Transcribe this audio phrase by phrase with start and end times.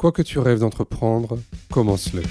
[0.00, 1.36] Quoi que tu rêves d'entreprendre,
[1.70, 2.22] commence-le.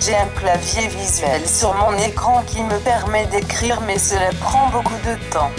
[0.00, 4.98] J'ai un clavier visuel sur mon écran qui me permet d'écrire mais cela prend beaucoup
[5.06, 5.52] de temps.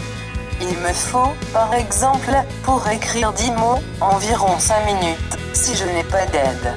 [0.60, 2.30] Il me faut, par exemple,
[2.64, 6.74] pour écrire 10 mots, environ 5 minutes, si je n'ai pas d'aide.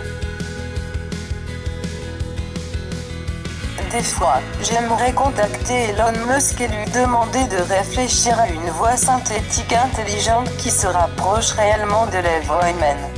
[3.91, 9.73] Des fois, j'aimerais contacter Elon Musk et lui demander de réfléchir à une voix synthétique
[9.73, 13.18] intelligente qui se rapproche réellement de la voix humaine.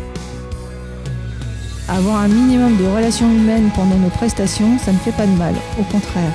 [1.92, 5.56] Avoir un minimum de relations humaines pendant nos prestations, ça ne fait pas de mal,
[5.76, 6.32] au contraire.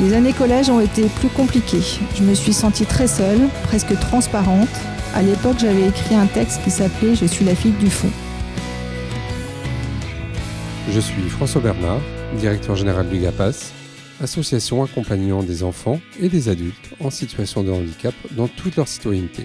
[0.00, 1.82] Les années collège ont été plus compliquées.
[2.14, 4.70] Je me suis sentie très seule, presque transparente.
[5.14, 8.10] À l'époque, j'avais écrit un texte qui s'appelait Je suis la fille du fond.
[10.90, 12.00] Je suis François Bernard,
[12.38, 13.72] directeur général du GAPAS,
[14.22, 19.44] association accompagnant des enfants et des adultes en situation de handicap dans toute leur citoyenneté.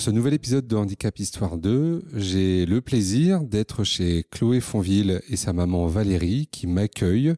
[0.00, 5.20] Pour ce nouvel épisode de Handicap Histoire 2, j'ai le plaisir d'être chez Chloé Fonville
[5.28, 7.34] et sa maman Valérie qui m'accueillent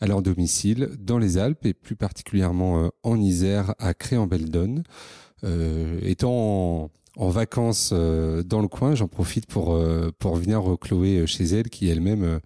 [0.00, 4.82] à leur domicile dans les Alpes et plus particulièrement euh, en Isère à Créambeldon.
[5.44, 10.62] Euh, étant en, en vacances euh, dans le coin, j'en profite pour, euh, pour venir
[10.80, 12.40] Chloé chez elle qui elle-même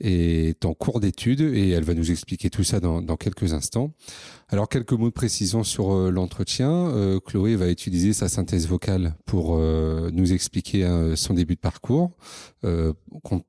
[0.00, 3.92] est en cours d'études et elle va nous expliquer tout ça dans, dans quelques instants.
[4.48, 6.70] Alors quelques mots de précision sur euh, l'entretien.
[6.70, 11.60] Euh, Chloé va utiliser sa synthèse vocale pour euh, nous expliquer hein, son début de
[11.60, 12.12] parcours,
[12.64, 12.92] euh,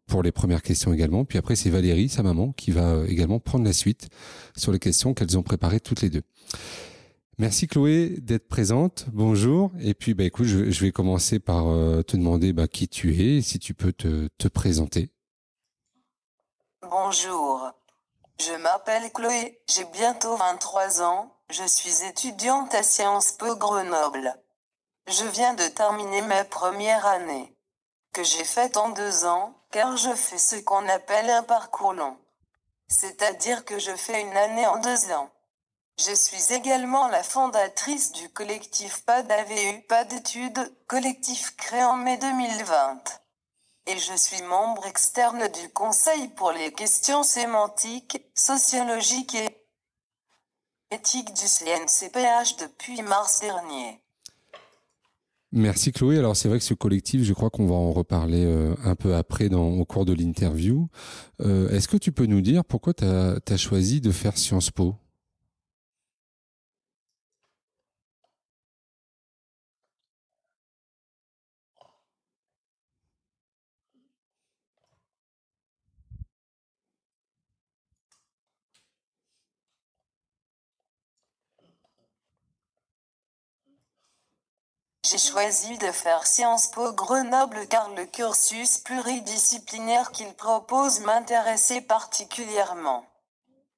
[0.08, 1.24] pour les premières questions également.
[1.24, 4.10] Puis après c'est Valérie, sa maman, qui va euh, également prendre la suite
[4.58, 6.24] sur les questions qu'elles ont préparées toutes les deux.
[7.38, 9.06] Merci Chloé d'être présente.
[9.14, 9.72] Bonjour.
[9.80, 11.66] Et puis bah écoute, je, je vais commencer par
[12.04, 15.10] te demander bah, qui tu es, si tu peux te, te présenter.
[16.90, 17.72] Bonjour.
[18.40, 24.34] Je m'appelle Chloé, j'ai bientôt 23 ans, je suis étudiante à Sciences Po Grenoble.
[25.06, 27.56] Je viens de terminer ma première année,
[28.12, 32.18] que j'ai faite en deux ans, car je fais ce qu'on appelle un parcours long.
[32.88, 35.30] C'est-à-dire que je fais une année en deux ans.
[36.00, 42.18] Je suis également la fondatrice du collectif Pas d'AVU, Pas d'études, collectif créé en mai
[42.18, 43.04] 2020
[43.90, 49.50] et je suis membre externe du Conseil pour les questions sémantiques, sociologiques et
[50.92, 54.02] éthiques du CNCPH depuis mars dernier.
[55.52, 56.20] Merci Chloé.
[56.20, 59.16] Alors c'est vrai que ce collectif, je crois qu'on va en reparler euh, un peu
[59.16, 60.88] après dans, au cours de l'interview.
[61.42, 64.96] Euh, Est-ce que tu peux nous dire pourquoi tu as, choisi de faire Sciences Po?
[85.10, 93.08] J'ai choisi de faire Sciences Po Grenoble car le cursus pluridisciplinaire qu'il propose m'intéressait particulièrement.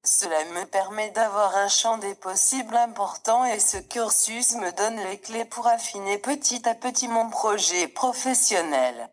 [0.03, 5.19] Cela me permet d'avoir un champ des possibles important et ce cursus me donne les
[5.19, 9.09] clés pour affiner petit à petit mon projet professionnel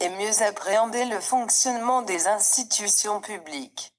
[0.00, 3.92] et mieux appréhender le fonctionnement des institutions publiques.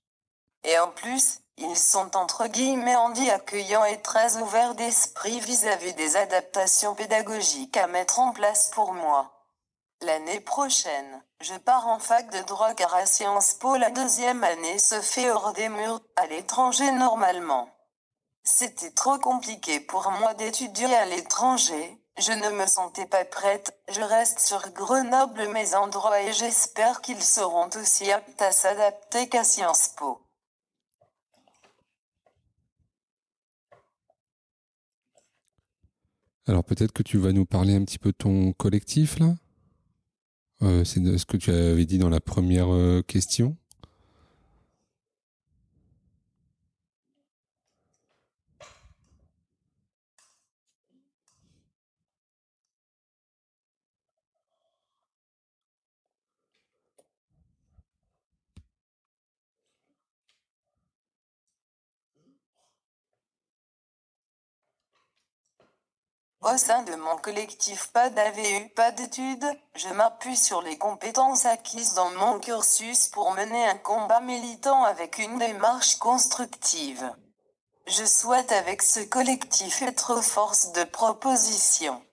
[0.64, 6.16] Et en plus, ils sont entre guillemets handi accueillants et très ouverts d'esprit vis-à-vis des
[6.16, 9.32] adaptations pédagogiques à mettre en place pour moi.
[10.02, 14.80] L'année prochaine, je pars en fac de droit car à Sciences Po la deuxième année
[14.80, 17.70] se fait hors des murs, à l'étranger normalement.
[18.44, 24.02] C'était trop compliqué pour moi d'étudier à l'étranger, je ne me sentais pas prête, je
[24.02, 29.90] reste sur Grenoble mes endroits et j'espère qu'ils seront aussi aptes à s'adapter qu'à Sciences
[29.96, 30.23] Po.
[36.46, 39.36] Alors peut-être que tu vas nous parler un petit peu de ton collectif là
[40.62, 43.56] euh, C'est ce que tu avais dit dans la première euh, question.
[66.44, 71.94] Au sein de mon collectif Pas d'AVU, pas d'études, je m'appuie sur les compétences acquises
[71.94, 77.10] dans mon cursus pour mener un combat militant avec une démarche constructive.
[77.88, 82.04] Je souhaite avec ce collectif être force de proposition.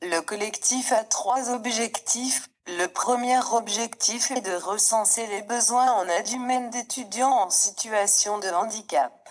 [0.00, 2.48] Le collectif a trois objectifs.
[2.66, 9.25] Le premier objectif est de recenser les besoins en aide d'étudiants en situation de handicap.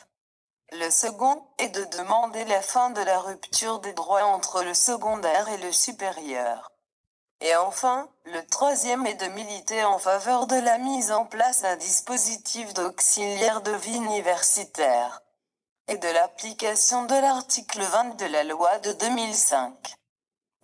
[0.79, 5.47] Le second est de demander la fin de la rupture des droits entre le secondaire
[5.47, 6.69] et le supérieur.
[7.39, 11.77] Et enfin, le troisième est de militer en faveur de la mise en place d'un
[11.77, 15.21] dispositif d'auxiliaire de vie universitaire
[15.87, 19.95] et de l'application de l'article 20 de la loi de 2005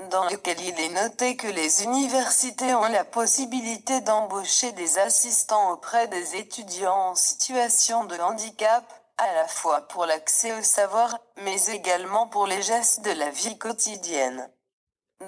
[0.09, 6.07] dans lequel il est noté que les universités ont la possibilité d'embaucher des assistants auprès
[6.07, 8.83] des étudiants en situation de handicap
[9.17, 13.57] à la fois pour l'accès au savoir, mais également pour les gestes de la vie
[13.57, 14.49] quotidienne.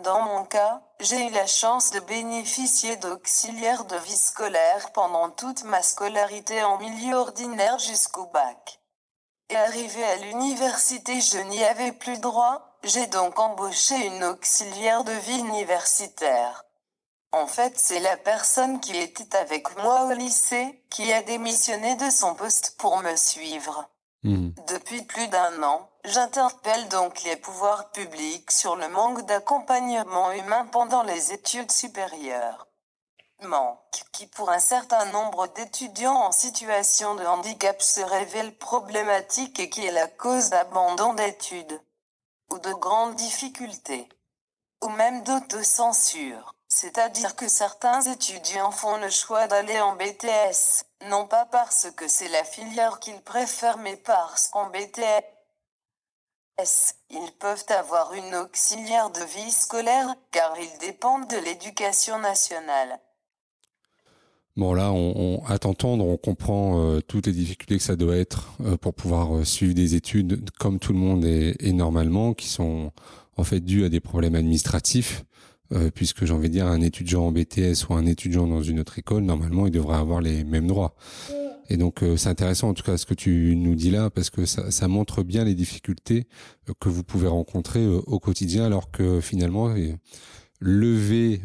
[0.01, 5.63] Dans mon cas, j'ai eu la chance de bénéficier d'auxiliaires de vie scolaire pendant toute
[5.65, 8.79] ma scolarité en milieu ordinaire jusqu'au bac.
[9.49, 15.11] Et arrivé à l'université, je n'y avais plus droit, j'ai donc embauché une auxiliaire de
[15.11, 16.65] vie universitaire.
[17.33, 22.11] En fait, c'est la personne qui était avec moi au lycée qui a démissionné de
[22.11, 23.89] son poste pour me suivre.
[24.21, 24.51] Hmm.
[24.67, 31.01] Depuis plus d'un an, j'interpelle donc les pouvoirs publics sur le manque d'accompagnement humain pendant
[31.01, 32.67] les études supérieures.
[33.41, 33.79] Manque
[34.11, 39.83] qui pour un certain nombre d'étudiants en situation de handicap se révèle problématique et qui
[39.83, 41.81] est la cause d'abandon d'études
[42.51, 44.07] ou de grandes difficultés
[44.83, 46.52] ou même d'autocensure.
[46.75, 52.29] C'est-à-dire que certains étudiants font le choix d'aller en BTS, non pas parce que c'est
[52.29, 55.21] la filière qu'ils préfèrent, mais parce qu'en BTS,
[57.11, 62.99] ils peuvent avoir une auxiliaire de vie scolaire, car ils dépendent de l'éducation nationale.
[64.57, 68.51] Bon là, on, à t'entendre, on comprend euh, toutes les difficultés que ça doit être
[68.61, 72.49] euh, pour pouvoir euh, suivre des études comme tout le monde et, et, normalement, qui
[72.49, 72.91] sont
[73.37, 75.23] en fait dues à des problèmes administratifs.
[75.73, 78.79] Euh, puisque j'ai envie de dire un étudiant en BTS ou un étudiant dans une
[78.79, 80.95] autre école, normalement, il devrait avoir les mêmes droits.
[81.69, 84.29] Et donc euh, c'est intéressant en tout cas ce que tu nous dis là parce
[84.29, 86.27] que ça, ça montre bien les difficultés
[86.69, 89.73] euh, que vous pouvez rencontrer au quotidien alors que finalement
[90.59, 91.41] lever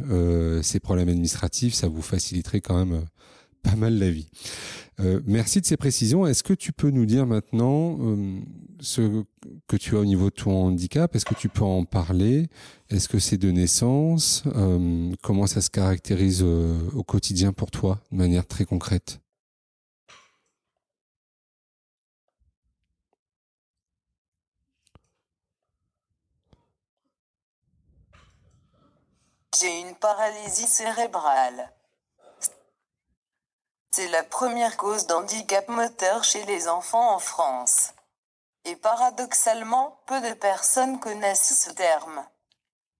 [0.62, 3.04] ces problèmes administratifs ça vous faciliterait quand même
[3.68, 4.28] pas mal la vie.
[5.00, 6.26] Euh, merci de ces précisions.
[6.26, 8.40] Est-ce que tu peux nous dire maintenant euh,
[8.80, 9.24] ce
[9.66, 11.14] que tu as au niveau de ton handicap?
[11.14, 12.48] Est-ce que tu peux en parler?
[12.90, 14.42] Est-ce que c'est de naissance?
[14.46, 19.20] Euh, Comment ça se caractérise au quotidien pour toi, de manière très concrète?
[29.60, 31.72] J'ai une paralysie cérébrale.
[33.98, 37.94] C'est la première cause d'handicap moteur chez les enfants en France.
[38.64, 42.24] Et paradoxalement, peu de personnes connaissent ce terme.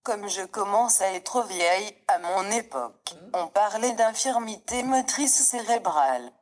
[0.03, 6.33] Comme je commence à être vieille, à mon époque, on parlait d'infirmité motrice cérébrale.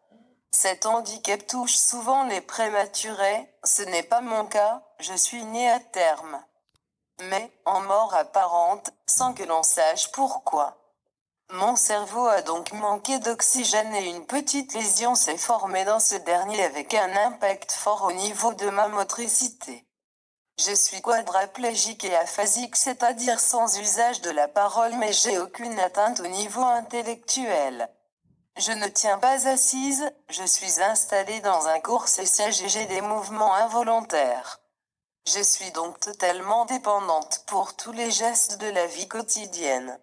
[0.53, 5.81] Cet handicap touche souvent les prématurés, ce n'est pas mon cas, je suis née à
[5.81, 6.43] terme.
[7.29, 10.79] Mais, en mort apparente, sans que l'on sache pourquoi.
[11.51, 16.63] Mon cerveau a donc manqué d'oxygène et une petite lésion s'est formée dans ce dernier
[16.65, 19.87] avec un impact fort au niveau de ma motricité.
[20.59, 26.21] Je suis quadraplégique et aphasique, c'est-à-dire sans usage de la parole, mais j'ai aucune atteinte
[26.21, 27.91] au niveau intellectuel.
[28.57, 32.87] Je ne tiens pas assise, je suis installée dans un course et siège et j'ai
[32.87, 34.61] des mouvements involontaires.
[35.27, 40.01] Je suis donc totalement dépendante pour tous les gestes de la vie quotidienne.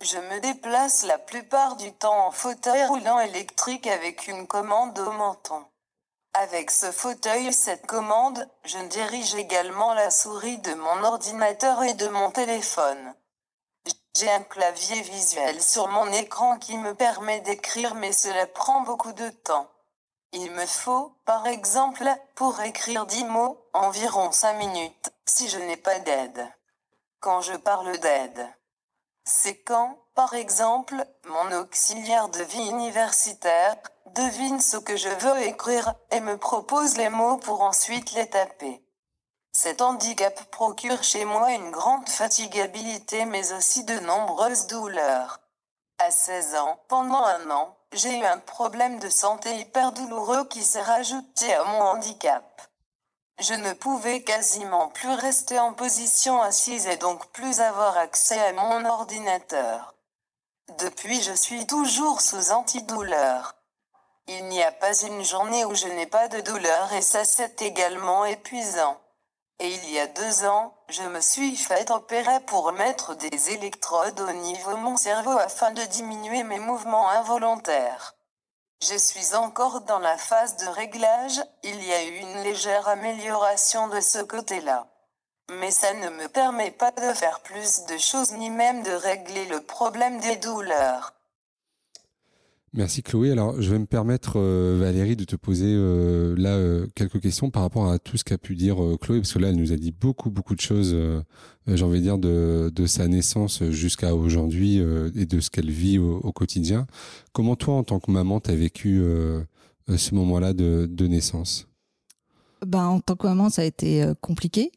[0.00, 5.10] Je me déplace la plupart du temps en fauteuil roulant électrique avec une commande au
[5.10, 5.64] menton.
[6.34, 11.94] Avec ce fauteuil et cette commande, je dirige également la souris de mon ordinateur et
[11.94, 13.12] de mon téléphone.
[14.16, 19.12] J'ai un clavier visuel sur mon écran qui me permet d'écrire mais cela prend beaucoup
[19.12, 19.68] de temps.
[20.32, 25.76] Il me faut, par exemple, pour écrire 10 mots, environ 5 minutes, si je n'ai
[25.76, 26.48] pas d'aide.
[27.18, 28.48] Quand je parle d'aide,
[29.28, 33.76] c'est quand, par exemple, mon auxiliaire de vie universitaire
[34.14, 38.82] devine ce que je veux écrire et me propose les mots pour ensuite les taper.
[39.52, 45.40] Cet handicap procure chez moi une grande fatigabilité mais aussi de nombreuses douleurs.
[45.98, 50.62] À 16 ans, pendant un an, j'ai eu un problème de santé hyper douloureux qui
[50.62, 52.67] s'est rajouté à mon handicap.
[53.40, 58.52] Je ne pouvais quasiment plus rester en position assise et donc plus avoir accès à
[58.52, 59.94] mon ordinateur.
[60.80, 63.54] Depuis je suis toujours sous antidouleur.
[64.26, 67.62] Il n'y a pas une journée où je n'ai pas de douleur et ça c'est
[67.62, 68.98] également épuisant.
[69.60, 74.20] Et il y a deux ans, je me suis fait opérer pour mettre des électrodes
[74.20, 78.17] au niveau mon cerveau afin de diminuer mes mouvements involontaires.
[78.80, 83.88] Je suis encore dans la phase de réglage, il y a eu une légère amélioration
[83.88, 84.86] de ce côté-là.
[85.50, 89.46] Mais ça ne me permet pas de faire plus de choses ni même de régler
[89.46, 91.17] le problème des douleurs.
[92.74, 93.30] Merci Chloé.
[93.30, 97.50] Alors, je vais me permettre, euh, Valérie, de te poser euh, là euh, quelques questions
[97.50, 99.76] par rapport à tout ce qu'a pu dire Chloé, parce que là, elle nous a
[99.76, 100.94] dit beaucoup, beaucoup de choses,
[101.66, 106.32] j'ai envie de dire, de, sa naissance jusqu'à aujourd'hui et de ce qu'elle vit au,
[106.32, 106.86] quotidien.
[107.32, 109.02] Comment toi, en tant que maman, tu as vécu
[109.88, 111.66] ce moment-là de, de naissance?
[112.66, 114.72] Ben, En tant que maman, ça a été compliqué,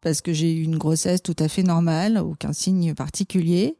[0.00, 3.76] parce que j'ai eu une grossesse tout à fait normale, aucun signe particulier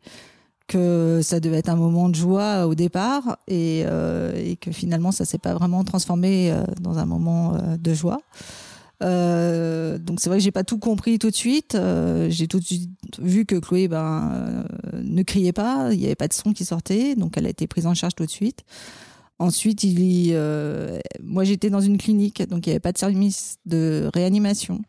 [0.69, 5.11] que ça devait être un moment de joie au départ et, euh, et que finalement
[5.11, 8.21] ça s'est pas vraiment transformé euh, dans un moment euh, de joie.
[9.03, 11.77] Euh, donc c'est vrai que j'ai pas tout compris tout de suite.
[12.29, 14.65] J'ai tout de suite vu que Chloé ben,
[15.03, 17.67] ne criait pas, il y avait pas de son qui sortait, donc elle a été
[17.67, 18.65] prise en charge tout de suite.
[19.39, 20.37] Ensuite, il,
[21.23, 24.81] moi j'étais dans une clinique, donc il n'y avait pas de service de réanimation.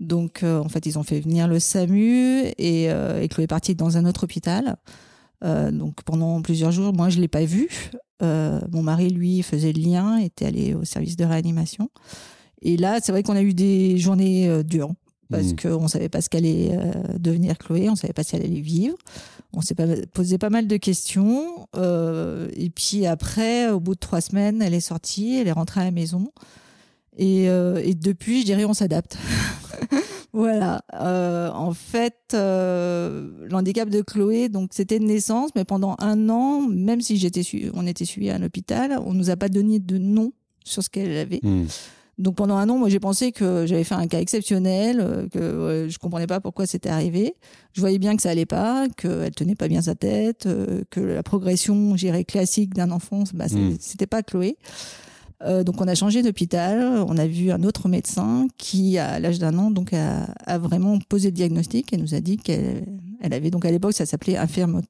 [0.00, 3.46] Donc, euh, en fait, ils ont fait venir le SAMU et, euh, et Chloé est
[3.46, 4.76] partie dans un autre hôpital.
[5.44, 7.68] Euh, donc, pendant plusieurs jours, moi, je ne l'ai pas vue.
[8.22, 11.90] Mon mari, lui, faisait le lien, était allé au service de réanimation.
[12.60, 14.92] Et là, c'est vrai qu'on a eu des journées dures
[15.30, 15.56] parce mmh.
[15.56, 16.78] qu'on ne savait pas ce qu'allait
[17.18, 18.96] devenir Chloé, on ne savait pas si elle allait vivre.
[19.54, 19.74] On s'est
[20.12, 21.66] posé pas mal de questions.
[21.74, 25.84] et puis après, au bout de trois semaines, elle est sortie, elle est rentrée à
[25.84, 26.30] la maison.
[27.22, 29.18] Et, et depuis, je dirais, on s'adapte.
[30.32, 30.82] voilà.
[30.94, 36.60] Euh, en fait, euh, l'handicap de Chloé, donc c'était de naissance, mais pendant un an,
[36.60, 37.42] même si j'étais
[37.74, 40.32] on était suivi à l'hôpital, on nous a pas donné de nom
[40.64, 41.40] sur ce qu'elle avait.
[41.42, 41.66] Hmm.
[42.18, 45.88] Donc pendant un an, moi j'ai pensé que j'avais fait un cas exceptionnel, euh, que
[45.88, 47.34] je comprenais pas pourquoi c'était arrivé.
[47.72, 50.46] Je voyais bien que ça allait pas, qu'elle tenait pas bien sa tête,
[50.90, 53.46] que la progression, j'irais classique d'un enfant, bah,
[53.78, 54.58] c'était pas Chloé.
[55.42, 59.38] Euh, donc on a changé d'hôpital, on a vu un autre médecin qui, à l'âge
[59.38, 62.84] d'un an, donc a, a, vraiment posé le diagnostic et nous a dit qu'elle
[63.22, 64.82] elle avait donc à l'époque ça s'appelait infirme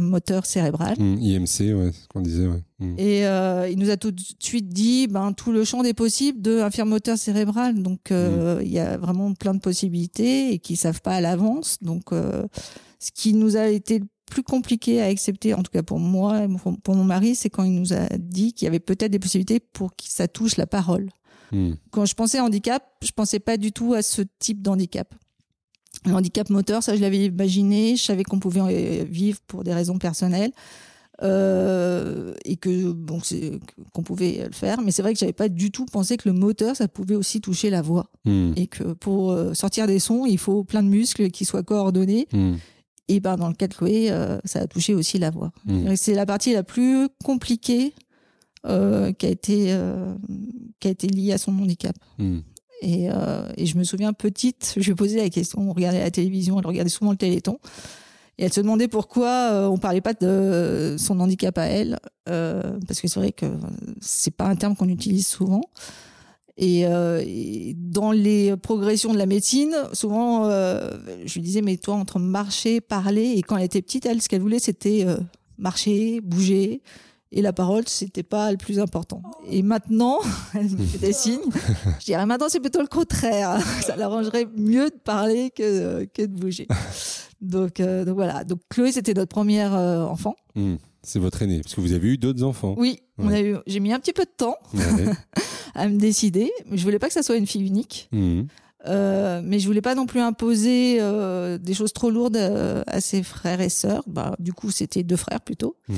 [0.00, 0.94] moteur cérébral.
[0.98, 2.46] Mmh, IMC, ouais, ce qu'on disait.
[2.46, 2.62] Ouais.
[2.80, 2.94] Mmh.
[2.98, 6.40] Et euh, il nous a tout de suite dit ben, tout le champ des possibles
[6.40, 7.82] de moteur cérébral.
[7.82, 8.62] Donc euh, mmh.
[8.62, 11.78] il y a vraiment plein de possibilités et qui savent pas à l'avance.
[11.82, 16.44] Donc ce qui nous a été plus compliqué à accepter, en tout cas pour moi
[16.44, 16.48] et
[16.82, 19.60] pour mon mari, c'est quand il nous a dit qu'il y avait peut-être des possibilités
[19.60, 21.10] pour que ça touche la parole.
[21.52, 21.72] Hmm.
[21.90, 25.14] Quand je pensais handicap, je pensais pas du tout à ce type d'handicap.
[26.04, 29.98] Le handicap moteur, ça je l'avais imaginé, je savais qu'on pouvait vivre pour des raisons
[29.98, 30.52] personnelles.
[31.24, 33.18] Euh, et que bon
[33.92, 36.32] qu'on pouvait le faire mais c'est vrai que j'avais pas du tout pensé que le
[36.32, 38.52] moteur ça pouvait aussi toucher la voix hmm.
[38.54, 42.28] et que pour euh, sortir des sons il faut plein de muscles qui soient coordonnés
[42.32, 42.54] hmm.
[43.08, 45.50] Et ben dans le cas de Chloé, euh, ça a touché aussi la voix.
[45.64, 45.96] Mmh.
[45.96, 47.94] C'est la partie la plus compliquée
[48.66, 50.14] euh, qui a été euh,
[50.78, 51.96] qui a été liée à son handicap.
[52.18, 52.38] Mmh.
[52.80, 53.08] Et,
[53.56, 56.60] et, je me souviens petite, je lui ai posé la question, on regardait la télévision,
[56.60, 57.58] elle regardait souvent le Téléthon,
[58.38, 63.08] et elle se demandait pourquoi on parlait pas de son handicap à elle, parce que
[63.08, 63.46] c'est vrai que
[64.00, 65.62] c'est pas un terme qu'on utilise souvent.
[66.60, 70.90] Euh, et, dans les progressions de la médecine, souvent, euh,
[71.24, 74.28] je lui disais, mais toi, entre marcher, parler, et quand elle était petite, elle, ce
[74.28, 75.16] qu'elle voulait, c'était euh,
[75.56, 76.82] marcher, bouger.
[77.30, 79.22] Et la parole, c'était pas le plus important.
[79.50, 80.18] Et maintenant,
[80.54, 81.40] elle me fait des signes.
[82.00, 83.60] Je dirais maintenant, c'est plutôt le contraire.
[83.82, 86.66] Ça l'arrangerait mieux de parler que, que de bouger.
[87.42, 88.44] Donc, donc voilà.
[88.44, 90.36] Donc Chloé, c'était notre première enfant.
[90.54, 90.76] Hmm.
[91.02, 92.74] C'est votre aîné, parce que vous avez eu d'autres enfants.
[92.76, 93.56] Oui, on a eu.
[93.66, 94.56] J'ai mis un petit peu de temps
[95.74, 96.50] à me décider.
[96.70, 98.42] Je voulais pas que ça soit une fille unique, mmh.
[98.86, 103.00] euh, mais je voulais pas non plus imposer euh, des choses trop lourdes euh, à
[103.00, 104.02] ses frères et sœurs.
[104.06, 105.76] Bah, du coup, c'était deux frères plutôt.
[105.88, 105.94] Mmh.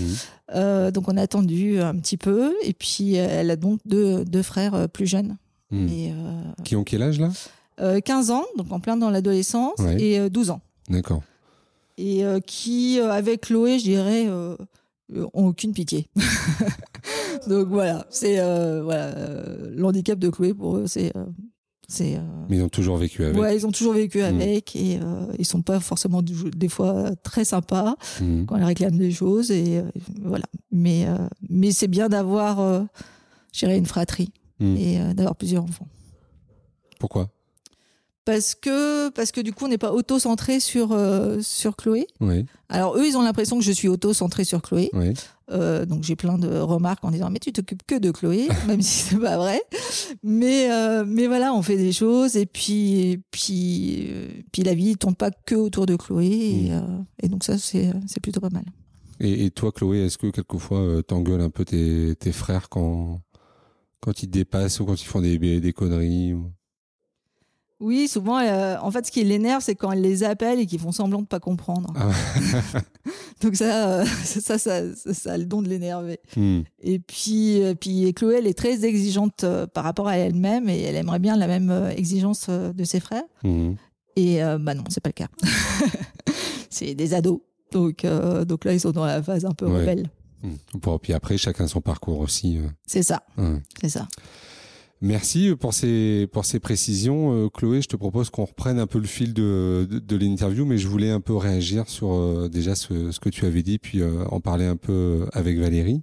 [0.54, 4.42] Euh, donc on a attendu un petit peu, et puis elle a donc deux, deux
[4.42, 5.36] frères plus jeunes.
[5.70, 5.88] Mmh.
[5.88, 6.14] Et,
[6.64, 7.30] Qui ont quel âge là?
[8.04, 10.60] 15 ans, donc en plein dans l'adolescence, et 12 ans.
[10.90, 11.22] D'accord.
[11.96, 14.26] Et qui, avec Chloé, je dirais
[15.34, 16.08] ont aucune pitié.
[17.48, 21.12] Donc voilà, c'est euh, voilà, euh, l'handicap de Chloé pour eux, c'est
[21.88, 22.18] c'est.
[22.48, 23.40] Mais ils ont toujours vécu avec.
[23.40, 24.24] Ouais, ils ont toujours vécu mm.
[24.24, 28.44] avec et euh, ils sont pas forcément des fois très sympas mm.
[28.44, 29.82] quand ils réclament des choses et
[30.22, 30.44] voilà.
[30.70, 31.06] Mais
[31.48, 32.82] mais c'est bien d'avoir, euh,
[33.62, 34.76] une fratrie mm.
[34.76, 35.88] et d'avoir plusieurs enfants.
[36.98, 37.30] Pourquoi?
[38.32, 42.06] Parce que parce que du coup on n'est pas auto-centré sur euh, sur Chloé.
[42.20, 42.46] Oui.
[42.68, 44.90] Alors eux ils ont l'impression que je suis auto-centré sur Chloé.
[44.92, 45.14] Oui.
[45.50, 48.82] Euh, donc j'ai plein de remarques en disant mais tu t'occupes que de Chloé même
[48.82, 49.60] si c'est pas vrai.
[50.22, 54.08] Mais euh, mais voilà on fait des choses et puis et puis
[54.52, 56.70] puis la vie tourne pas que autour de Chloé et,
[57.22, 58.64] et donc ça c'est c'est plutôt pas mal.
[59.22, 63.20] Et, et toi, Chloé, est-ce que quelquefois t'engueules un peu tes, tes frères quand
[64.00, 66.50] quand ils te dépassent ou quand ils font des, des conneries ou-
[67.80, 70.78] Oui, souvent, euh, en fait, ce qui l'énerve, c'est quand elle les appelle et qu'ils
[70.78, 71.92] font semblant de pas comprendre.
[71.96, 72.10] Ah.
[73.40, 76.20] Donc ça, euh, ça, ça, ça, ça a le don de l'énerver.
[76.37, 76.60] Hmm.
[76.82, 80.94] Et puis, euh, puis Chloé, elle est très exigeante par rapport à elle-même et elle
[80.96, 83.25] aimerait bien la même exigence de ses frères.
[83.44, 83.76] Mhm.
[84.16, 85.28] Et bah non, c'est pas le cas.
[86.68, 87.40] c'est des ados.
[87.72, 88.04] Donc,
[88.46, 89.80] donc là, ils sont dans la phase un peu Ouais.
[89.80, 90.10] rebelle.
[90.42, 90.54] Hmm.
[90.75, 92.58] Bon, puis après, chacun son parcours aussi.
[92.87, 93.62] C'est ça, Ouais.
[93.80, 94.06] c'est ça.
[95.02, 97.33] Merci pour ces, pour ces précisions.
[97.33, 100.66] Euh, Chloé, je te propose qu'on reprenne un peu le fil de, de, de l'interview,
[100.66, 103.78] mais je voulais un peu réagir sur euh, déjà ce, ce que tu avais dit,
[103.78, 106.02] puis euh, en parler un peu avec Valérie.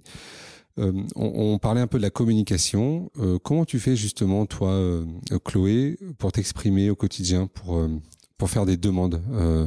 [0.80, 3.10] Euh, on, on parlait un peu de la communication.
[3.18, 5.04] Euh, comment tu fais justement, toi, euh,
[5.44, 7.88] Chloé, pour t'exprimer au quotidien, pour, euh,
[8.36, 9.22] pour faire des demandes?
[9.32, 9.66] Euh,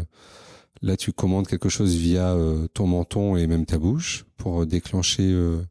[0.84, 5.30] Là, tu commandes quelque chose via euh, ton menton et même ta bouche pour déclencher
[5.30, 5.62] euh,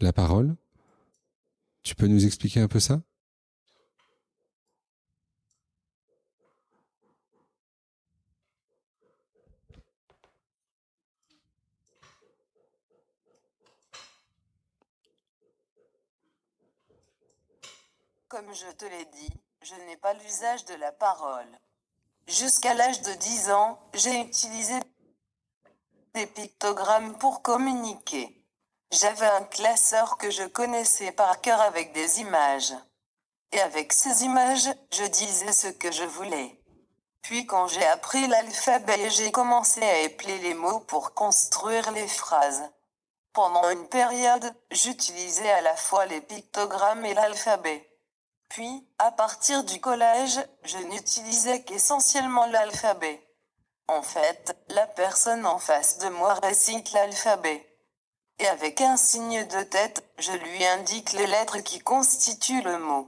[0.00, 0.54] la parole.
[1.82, 3.00] Tu peux nous expliquer un peu ça?
[18.28, 19.28] Comme je te l'ai dit,
[19.62, 21.58] je n'ai pas l'usage de la parole.
[22.28, 24.74] Jusqu'à l'âge de 10 ans, j'ai utilisé
[26.14, 28.39] des pictogrammes pour communiquer.
[28.92, 32.74] J'avais un classeur que je connaissais par cœur avec des images.
[33.52, 36.60] Et avec ces images, je disais ce que je voulais.
[37.22, 42.68] Puis quand j'ai appris l'alphabet, j'ai commencé à épeler les mots pour construire les phrases.
[43.32, 47.88] Pendant une période, j'utilisais à la fois les pictogrammes et l'alphabet.
[48.48, 53.24] Puis, à partir du collège, je n'utilisais qu'essentiellement l'alphabet.
[53.86, 57.69] En fait, la personne en face de moi récite l'alphabet.
[58.40, 63.06] Et avec un signe de tête, je lui indique les lettres qui constituent le mot.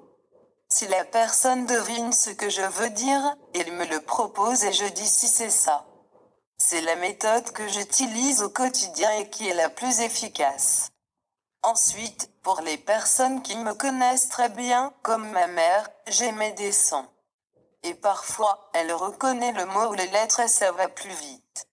[0.68, 4.84] Si la personne devine ce que je veux dire, il me le propose et je
[4.84, 5.86] dis si c'est ça.
[6.58, 10.90] C'est la méthode que j'utilise au quotidien et qui est la plus efficace.
[11.62, 17.08] Ensuite, pour les personnes qui me connaissent très bien, comme ma mère, j'émets des sons.
[17.84, 21.68] Et parfois, elle reconnaît le mot ou les lettres et ça va plus vite.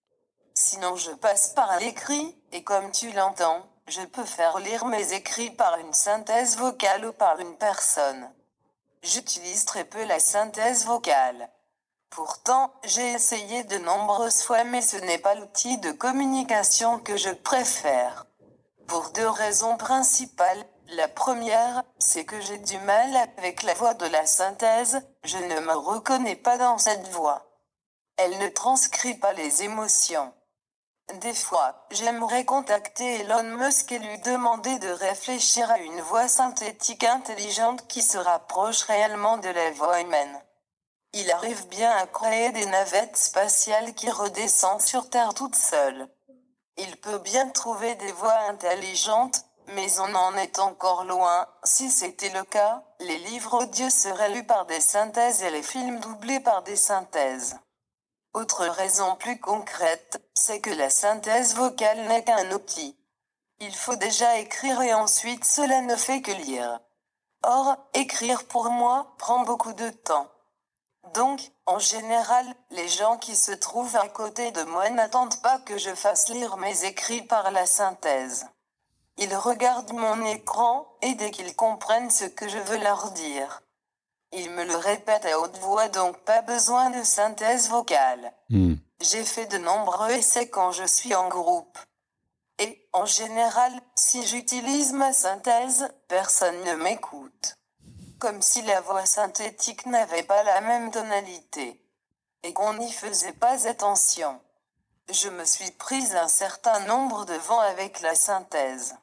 [0.54, 5.52] Sinon, je passe par l'écrit, et comme tu l'entends, je peux faire lire mes écrits
[5.52, 8.30] par une synthèse vocale ou par une personne.
[9.02, 11.50] J'utilise très peu la synthèse vocale.
[12.10, 17.30] Pourtant, j'ai essayé de nombreuses fois mais ce n'est pas l'outil de communication que je
[17.30, 18.26] préfère.
[18.88, 20.66] Pour deux raisons principales.
[20.94, 25.60] La première, c'est que j'ai du mal avec la voix de la synthèse, je ne
[25.60, 27.46] me reconnais pas dans cette voix.
[28.18, 30.34] Elle ne transcrit pas les émotions.
[31.16, 37.04] Des fois, j'aimerais contacter Elon Musk et lui demander de réfléchir à une voix synthétique
[37.04, 40.42] intelligente qui se rapproche réellement de la voix humaine.
[41.14, 46.08] Il arrive bien à créer des navettes spatiales qui redescendent sur Terre toutes seules.
[46.78, 51.48] Il peut bien trouver des voix intelligentes, mais on en est encore loin.
[51.64, 56.00] Si c'était le cas, les livres audio seraient lus par des synthèses et les films
[56.00, 57.58] doublés par des synthèses.
[58.34, 62.96] Autre raison plus concrète, c'est que la synthèse vocale n'est qu'un outil.
[63.60, 66.80] Il faut déjà écrire et ensuite cela ne fait que lire.
[67.44, 70.30] Or, écrire pour moi prend beaucoup de temps.
[71.14, 75.78] Donc, en général, les gens qui se trouvent à côté de moi n'attendent pas que
[75.78, 78.46] je fasse lire mes écrits par la synthèse.
[79.18, 83.62] Ils regardent mon écran, et dès qu'ils comprennent ce que je veux leur dire,
[84.32, 88.34] ils me le répètent à haute voix donc pas besoin de synthèse vocale.
[88.50, 88.76] Hmm.
[89.02, 91.78] J'ai fait de nombreux essais quand je suis en groupe.
[92.60, 97.56] Et, en général, si j'utilise ma synthèse, personne ne m'écoute.
[98.20, 101.82] Comme si la voix synthétique n'avait pas la même tonalité.
[102.44, 104.40] Et qu'on n'y faisait pas attention.
[105.10, 108.96] Je me suis prise un certain nombre de vents avec la synthèse.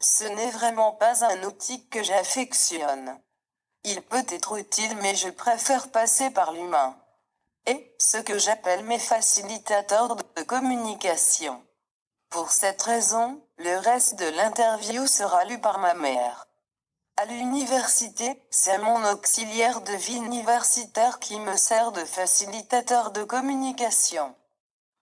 [0.00, 3.18] Ce n'est vraiment pas un outil que j'affectionne.
[3.88, 6.96] Il peut être utile mais je préfère passer par l'humain.
[7.66, 11.62] Et ce que j'appelle mes facilitateurs de communication.
[12.28, 16.48] Pour cette raison, le reste de l'interview sera lu par ma mère.
[17.16, 24.34] À l'université, c'est mon auxiliaire de vie universitaire qui me sert de facilitateur de communication.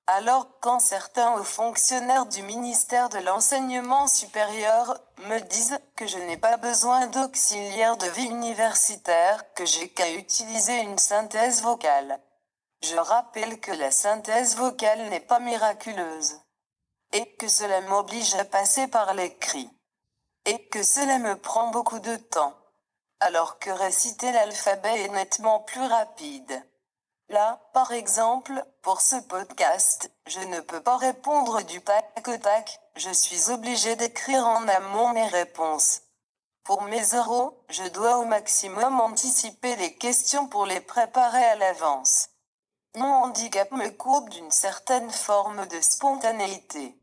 [0.06, 6.36] Alors, quand certains hauts fonctionnaires du ministère de l'Enseignement supérieur me disent que je n'ai
[6.36, 12.20] pas besoin d'auxiliaire de vie universitaire, que j'ai qu'à utiliser une synthèse vocale.
[12.82, 16.38] Je rappelle que la synthèse vocale n'est pas miraculeuse.
[17.12, 19.70] Et que cela m'oblige à passer par l'écrit
[20.44, 22.54] et que cela me prend beaucoup de temps.
[23.20, 26.62] Alors que réciter l'alphabet est nettement plus rapide.
[27.30, 32.78] Là, par exemple, pour ce podcast, je ne peux pas répondre du tac au tac,
[32.96, 36.02] je suis obligé d'écrire en amont mes réponses.
[36.64, 42.28] Pour mes euros, je dois au maximum anticiper les questions pour les préparer à l'avance.
[42.96, 46.94] Mon handicap me coupe d'une certaine forme de spontanéité.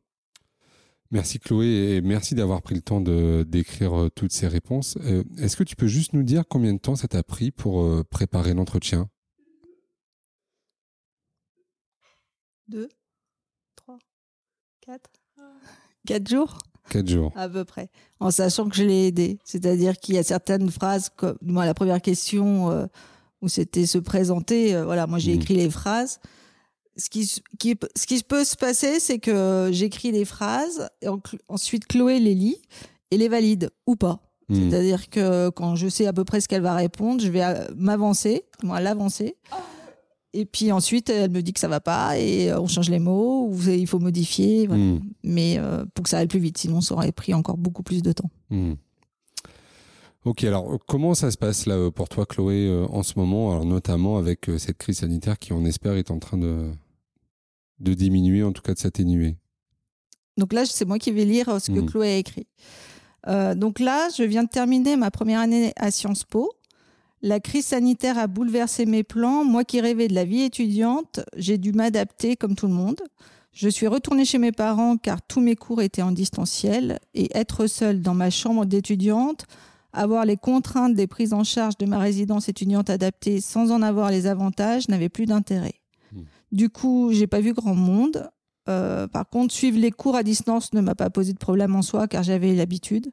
[1.11, 4.97] Merci Chloé et merci d'avoir pris le temps de d'écrire euh, toutes ces réponses.
[5.01, 7.81] Euh, est-ce que tu peux juste nous dire combien de temps ça t'a pris pour
[7.81, 9.09] euh, préparer l'entretien?
[12.71, 12.89] Deux,
[13.75, 13.99] trois,
[14.79, 15.09] quatre,
[16.07, 16.57] quatre jours?
[16.89, 17.33] Quatre jours.
[17.35, 17.89] À peu près.
[18.19, 19.39] En sachant que je l'ai aidé.
[19.43, 22.89] C'est-à-dire qu'il y a certaines phrases, comme moi, la première question
[23.41, 25.41] où c'était se présenter, voilà, moi j'ai mmh.
[25.41, 26.19] écrit les phrases
[26.97, 27.41] ce qui, ce
[28.05, 31.07] qui peut se passer, c'est que j'écris des phrases, et
[31.47, 32.61] ensuite Chloé les lit
[33.11, 34.19] et les valide ou pas.
[34.49, 34.69] Hmm.
[34.69, 37.65] C'est-à-dire que quand je sais à peu près ce qu'elle va répondre, je vais euh,
[37.75, 39.37] m'avancer, moi l'avancer.
[40.33, 42.99] Et puis ensuite, elle me dit que ça va pas et euh, on change les
[42.99, 44.67] mots ou il faut modifier.
[44.67, 44.99] Hmm.
[45.23, 48.01] Mais euh, pour que ça aille plus vite, sinon ça aurait pris encore beaucoup plus
[48.01, 48.29] de temps.
[48.49, 48.73] Hmm.
[50.23, 54.17] Ok, alors comment ça se passe là pour toi, Chloé, en ce moment, alors notamment
[54.17, 56.69] avec cette crise sanitaire qui, on espère, est en train de,
[57.79, 59.35] de diminuer, en tout cas de s'atténuer.
[60.37, 61.85] Donc là, c'est moi qui vais lire ce que hmm.
[61.87, 62.45] Chloé a écrit.
[63.27, 66.51] Euh, donc là, je viens de terminer ma première année à Sciences Po.
[67.23, 69.43] La crise sanitaire a bouleversé mes plans.
[69.43, 72.99] Moi qui rêvais de la vie étudiante, j'ai dû m'adapter comme tout le monde.
[73.53, 77.67] Je suis retournée chez mes parents car tous mes cours étaient en distanciel et être
[77.67, 79.45] seule dans ma chambre d'étudiante,
[79.93, 84.09] avoir les contraintes des prises en charge de ma résidence étudiante adaptée sans en avoir
[84.09, 85.75] les avantages n'avait plus d'intérêt.
[86.51, 88.29] Du coup, j'ai pas vu grand monde.
[88.67, 91.81] Euh, par contre, suivre les cours à distance ne m'a pas posé de problème en
[91.81, 93.11] soi car j'avais l'habitude.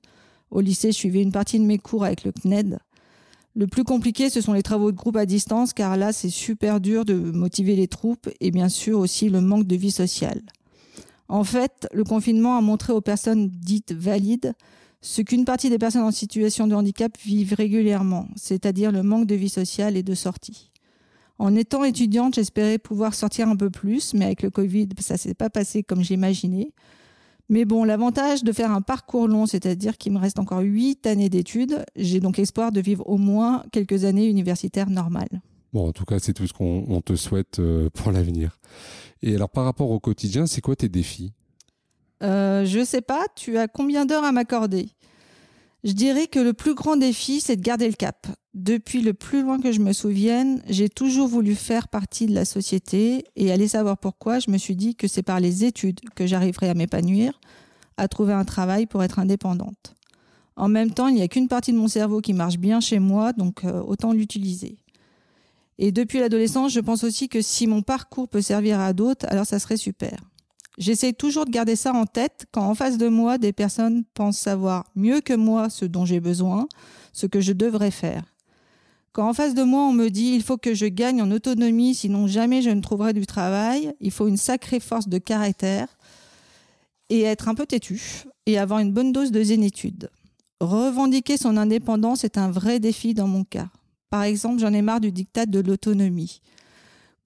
[0.51, 2.79] Au lycée, je suivais une partie de mes cours avec le CNED.
[3.59, 6.81] Le plus compliqué, ce sont les travaux de groupe à distance car là, c'est super
[6.81, 10.43] dur de motiver les troupes et bien sûr aussi le manque de vie sociale.
[11.27, 14.55] En fait, le confinement a montré aux personnes dites valides
[15.01, 19.35] ce qu'une partie des personnes en situation de handicap vivent régulièrement, c'est-à-dire le manque de
[19.35, 20.71] vie sociale et de sortie.
[21.41, 25.35] En étant étudiante, j'espérais pouvoir sortir un peu plus, mais avec le Covid, ça s'est
[25.35, 26.71] pas passé comme j'imaginais.
[27.49, 31.31] Mais bon, l'avantage de faire un parcours long, c'est-à-dire qu'il me reste encore huit années
[31.31, 35.41] d'études, j'ai donc espoir de vivre au moins quelques années universitaires normales.
[35.73, 38.59] Bon, en tout cas, c'est tout ce qu'on te souhaite euh, pour l'avenir.
[39.23, 41.33] Et alors, par rapport au quotidien, c'est quoi tes défis?
[42.23, 43.27] Euh, Je sais pas.
[43.35, 44.91] Tu as combien d'heures à m'accorder?
[45.85, 48.27] Je dirais que le plus grand défi, c'est de garder le cap.
[48.55, 52.45] Depuis le plus loin que je me souvienne, j'ai toujours voulu faire partie de la
[52.45, 56.27] société et aller savoir pourquoi, je me suis dit que c'est par les études que
[56.27, 57.41] j'arriverai à m'épanouir,
[57.97, 59.95] à trouver un travail pour être indépendante.
[60.57, 62.99] En même temps, il n'y a qu'une partie de mon cerveau qui marche bien chez
[62.99, 64.79] moi, donc euh, autant l'utiliser.
[65.79, 69.47] Et depuis l'adolescence, je pense aussi que si mon parcours peut servir à d'autres, alors
[69.47, 70.19] ça serait super.
[70.79, 74.39] J'essaie toujours de garder ça en tête quand en face de moi, des personnes pensent
[74.39, 76.69] savoir mieux que moi ce dont j'ai besoin,
[77.13, 78.23] ce que je devrais faire.
[79.13, 81.97] Quand en face de moi, on me dit il faut que je gagne en autonomie,
[81.97, 85.89] sinon jamais je ne trouverai du travail, il faut une sacrée force de caractère
[87.09, 88.01] et être un peu têtu
[88.47, 90.11] et avoir une bonne dose de zénitude.
[90.61, 93.69] Revendiquer son indépendance est un vrai défi dans mon cas.
[94.11, 96.41] Par exemple, j'en ai marre du diktat de l'autonomie.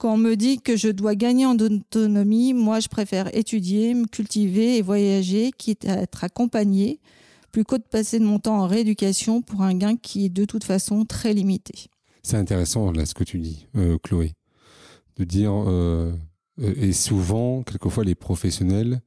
[0.02, 4.08] Quand on me dit que je dois gagner en autonomie, moi je préfère étudier, me
[4.08, 6.98] cultiver et voyager, quitte à être accompagné
[7.52, 10.44] plus qu'au de passer de mon temps en rééducation pour un gain qui est de
[10.44, 11.86] toute façon très limité.
[12.24, 14.32] C'est intéressant là ce que tu dis, euh, Chloé,
[15.18, 16.12] de dire euh,
[16.60, 19.02] euh, et souvent, quelquefois les professionnels,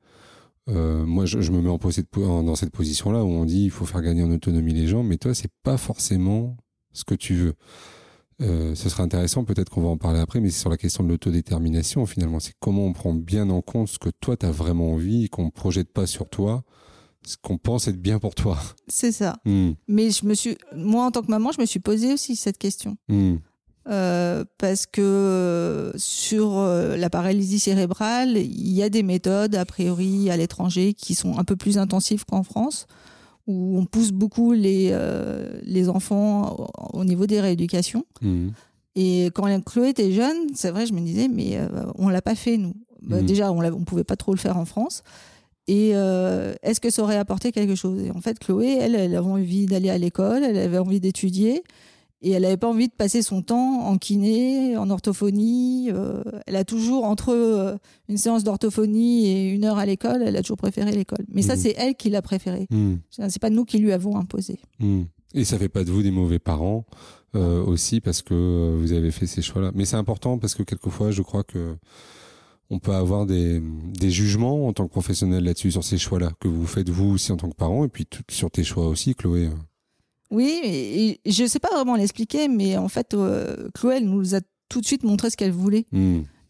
[0.65, 4.23] moi je, me mets en, dans cette position-là où on dit il faut faire gagner
[4.23, 6.55] en autonomie les gens, mais toi c'est pas forcément
[6.93, 7.53] ce que tu veux.
[8.39, 11.09] Ce serait intéressant, peut-être qu'on va en parler après, mais c'est sur la question de
[11.09, 12.39] l'autodétermination finalement.
[12.39, 15.27] C'est comment on prend bien en compte ce que toi tu as vraiment envie et
[15.29, 16.63] qu'on ne projette pas sur toi
[17.27, 18.59] ce qu'on pense être bien pour toi.
[18.87, 19.37] C'est ça.
[19.45, 19.71] Hmm.
[19.87, 22.57] Mais je me suis, moi en tant que maman, je me suis posé aussi cette
[22.57, 22.97] question.
[23.07, 23.35] Hmm.
[23.87, 30.31] Euh, parce que sur euh, la paralysie cérébrale, il y a des méthodes, a priori,
[30.31, 32.87] à l'étranger, qui sont un peu plus intensives qu'en France,
[33.47, 36.55] où on pousse beaucoup les, euh, les enfants
[36.93, 38.05] au, au niveau des rééducations.
[38.21, 38.51] Mhm.
[38.95, 42.35] Et quand Chloé était jeune, c'est vrai, je me disais, mais euh, on l'a pas
[42.35, 42.73] fait, nous.
[43.01, 43.25] Bah, Mhm.
[43.25, 45.03] Déjà, on ne pouvait pas trop le faire en France.
[45.67, 48.01] Et euh, est-ce que ça aurait apporté quelque chose?
[48.03, 51.63] Et en fait, Chloé, elle, elle avait envie d'aller à l'école, elle avait envie d'étudier.
[52.27, 55.91] Et elle n'avait pas envie de passer son temps en kiné, en orthophonie.
[55.91, 57.75] euh, elle a toujours, entre euh,
[58.09, 61.23] une séance d'orthophonie et une heure à l'école, elle a toujours préféré l'école.
[61.29, 61.61] Mais ça, Mhm.
[61.61, 62.65] c'est elle qui l'a préféré.
[62.71, 62.97] Mhm.
[63.11, 64.57] C'est pas nous qui lui avons imposé.
[64.79, 65.05] Mhm.
[65.35, 66.85] Et ça fait pas de vous des mauvais parents
[67.35, 69.71] euh, aussi parce que vous avez fait ces choix-là.
[69.75, 71.75] Mais c'est important parce que quelquefois, je crois que
[72.71, 73.61] on peut avoir des,
[73.99, 77.31] des jugements en tant que professionnel là-dessus sur ces choix-là que vous faites vous aussi
[77.31, 79.49] en tant que parent et puis tout, sur tes choix aussi, Chloé.
[80.31, 84.05] Oui, et, et je ne sais pas vraiment l'expliquer, mais en fait, euh, Chloé, elle
[84.05, 85.85] nous a tout de suite montré ce qu'elle voulait.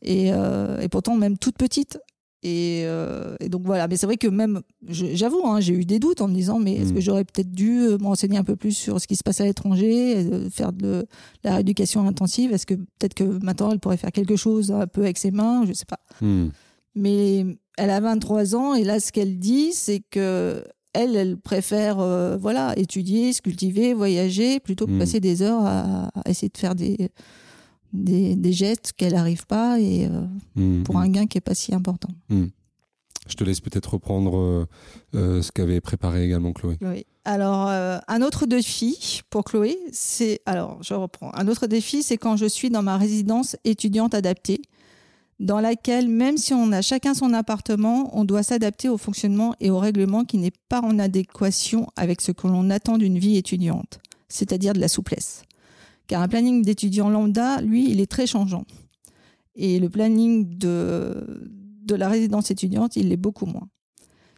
[0.01, 1.97] Et, euh, et pourtant, même toute petite.
[2.43, 5.97] Et, euh, et donc voilà, mais c'est vrai que même, j'avoue, hein, j'ai eu des
[5.97, 6.93] doutes en me disant, mais est-ce Mm.
[6.93, 9.45] que j'aurais peut-être dû euh, m'enseigner un peu plus sur ce qui se passe à
[9.45, 11.07] l'étranger, faire de
[11.43, 12.53] la rééducation intensive?
[12.53, 15.63] Est-ce que peut-être que maintenant, elle pourrait faire quelque chose un peu avec ses mains?
[15.63, 15.99] Je ne sais pas.
[16.21, 16.51] Mhm.
[16.93, 17.45] Mais
[17.77, 20.63] elle a 23 ans et là, ce qu'elle dit, c'est que
[20.95, 24.99] elle, elle préfère euh, voilà, étudier, se cultiver, voyager, plutôt que Mm.
[24.99, 27.09] passer des heures à, à essayer de faire des,
[27.93, 30.83] des, des gestes qu'elle n'arrive pas et euh, Mhm.
[30.83, 32.09] pour un gain qui n'est pas si important.
[33.27, 34.67] Je te laisse peut-être reprendre
[35.15, 36.77] euh, ce qu'avait préparé également Chloé.
[36.81, 37.05] Oui.
[37.23, 40.41] Alors, euh, un autre défi pour Chloé, c'est.
[40.45, 41.31] Alors, je reprends.
[41.33, 44.61] Un autre défi, c'est quand je suis dans ma résidence étudiante adaptée,
[45.39, 49.69] dans laquelle, même si on a chacun son appartement, on doit s'adapter au fonctionnement et
[49.69, 53.99] au règlement qui n'est pas en adéquation avec ce que l'on attend d'une vie étudiante,
[54.29, 55.43] c'est-à-dire de la souplesse.
[56.07, 58.65] Car un planning d'étudiant lambda, lui, il est très changeant.
[59.55, 61.49] Et le planning de,
[61.83, 63.67] de la résidence étudiante, il l'est beaucoup moins.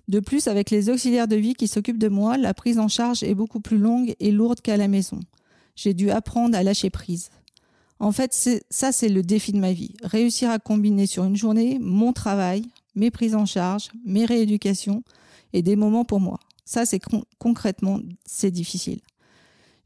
[0.07, 3.23] De plus, avec les auxiliaires de vie qui s'occupent de moi, la prise en charge
[3.23, 5.19] est beaucoup plus longue et lourde qu'à la maison.
[5.75, 7.29] J'ai dû apprendre à lâcher prise.
[7.99, 8.33] En fait,
[8.69, 9.95] ça, c'est le défi de ma vie.
[10.03, 12.63] Réussir à combiner sur une journée mon travail,
[12.95, 15.03] mes prises en charge, mes rééducations
[15.53, 16.39] et des moments pour moi.
[16.65, 18.99] Ça, c'est con- concrètement, c'est difficile.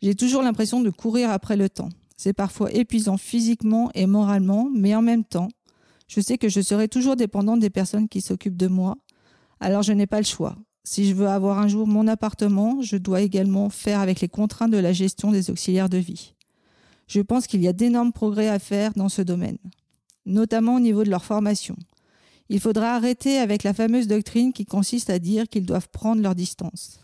[0.02, 1.90] J'ai toujours l'impression de courir après le temps.
[2.18, 5.50] C'est parfois épuisant physiquement et moralement, mais en même temps,
[6.08, 8.98] je sais que je serai toujours dépendante des personnes qui s'occupent de moi
[9.62, 10.58] alors je n'ai pas le choix.
[10.84, 14.72] Si je veux avoir un jour mon appartement, je dois également faire avec les contraintes
[14.72, 16.34] de la gestion des auxiliaires de vie.
[17.12, 19.58] Je pense qu'il y a d'énormes progrès à faire dans ce domaine,
[20.26, 21.76] notamment au niveau de leur formation.
[22.48, 26.36] Il faudra arrêter avec la fameuse doctrine qui consiste à dire qu'ils doivent prendre leur
[26.36, 27.02] distance.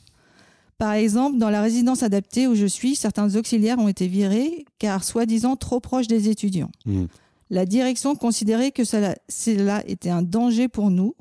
[0.78, 5.04] Par exemple, dans la résidence adaptée où je suis, certains auxiliaires ont été virés car
[5.04, 6.72] soi-disant trop proches des étudiants.
[6.86, 7.10] Mhm.
[7.50, 11.15] La direction considérait que cela, cela était un danger pour nous,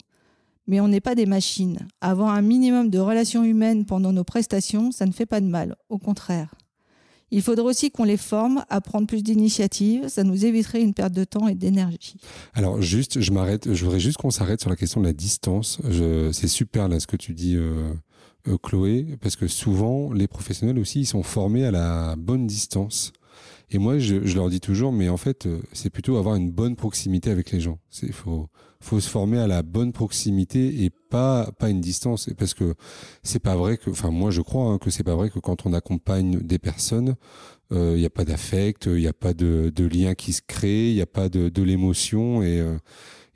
[0.69, 1.89] mais on n'est pas des machines.
[2.01, 5.75] Avoir un minimum de relations humaines pendant nos prestations, ça ne fait pas de mal,
[5.89, 6.55] au contraire.
[7.31, 11.13] Il faudrait aussi qu'on les forme à prendre plus d'initiatives, ça nous éviterait une perte
[11.13, 12.17] de temps et d'énergie.
[12.55, 13.73] Alors juste, je m'arrête.
[13.75, 15.81] Je voudrais juste qu'on s'arrête sur la question de la distance.
[16.33, 17.93] C'est super là ce que tu dis, euh,
[18.49, 23.13] euh, Chloé, parce que souvent les professionnels aussi ils sont formés à la bonne distance.
[23.71, 26.53] Et moi, je, je leur dis toujours, mais en fait, euh, c'est plutôt avoir une
[26.53, 27.81] bonne proximité avec les gens.
[27.91, 28.49] C'est faut
[28.81, 32.29] faut se former à la bonne proximité et pas pas une distance.
[32.39, 32.75] Parce que
[33.23, 35.67] c'est pas vrai que, enfin moi je crois hein, que c'est pas vrai que quand
[35.67, 37.17] on accompagne des personnes,
[37.73, 40.43] euh, il n'y a pas d'affect, il n'y a pas de, de lien qui se
[40.47, 42.77] crée, il n'y a pas de, de l'émotion et euh,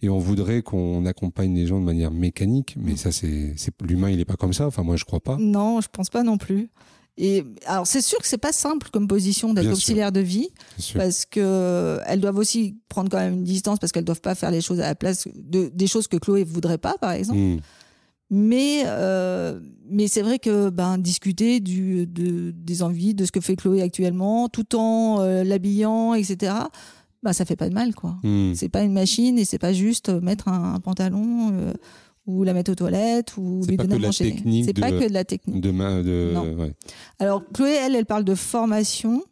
[0.03, 4.11] et on voudrait qu'on accompagne les gens de manière mécanique, mais ça c'est c'est l'humain
[4.11, 4.67] il est pas comme ça.
[4.67, 5.37] Enfin moi je crois pas.
[5.39, 6.71] Non, je pense pas non plus.
[7.19, 10.49] Et alors c'est sûr que c'est pas simple comme position d'être auxiliaire de vie.
[10.95, 14.35] parce que euh, elles doivent aussi prendre quand même une distance parce qu'elles doivent pas
[14.35, 17.39] faire les choses à la place de des choses que Chloé voudrait pas par exemple
[17.41, 17.59] Hmm.
[18.31, 23.41] mais euh, mais c'est vrai que ben discuter du de, des envies de ce que
[23.41, 26.55] fait Chloé actuellement tout en euh, l'habillant etc
[27.23, 28.55] ben ça fait pas de mal quoi Hmm.
[28.55, 31.73] c'est pas une machine et c'est pas juste mettre un, un pantalon euh,
[32.39, 35.25] ou la mettre aux toilettes ou lui donner à manger c'est pas que de la
[35.25, 36.31] technique De main, de.
[36.35, 36.55] Non.
[36.55, 36.73] ouais.
[37.19, 39.23] alors Chloé, elle, elle parle de formation.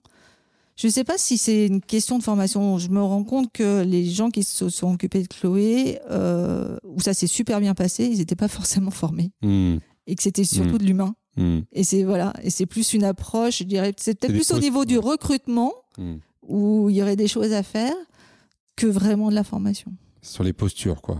[0.76, 2.78] Je ne sais pas si c'est une question de formation.
[2.78, 7.00] Je me rends compte que les gens qui se sont occupés de Chloé, euh, où
[7.00, 9.78] ça s'est super bien passé, ils n'étaient pas forcément formés Hmm.
[10.06, 11.14] et que c'était surtout de l'humain.
[11.36, 11.60] Hmm.
[11.72, 14.84] Et c'est voilà, et c'est plus une approche, je dirais, c'est peut-être plus au niveau
[14.84, 16.18] du recrutement Hmm.
[16.46, 17.94] où il y aurait des choses à faire
[18.76, 19.92] que vraiment de la formation.
[20.22, 21.18] Sur les postures quoi.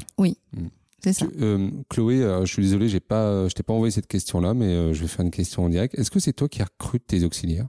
[1.03, 1.27] C'est ça.
[1.41, 4.67] Euh, Chloé, euh, je suis désolé, j'ai pas, je t'ai pas envoyé cette question-là, mais
[4.67, 5.97] euh, je vais faire une question en direct.
[5.97, 7.69] Est-ce que c'est toi qui recrutes tes auxiliaires?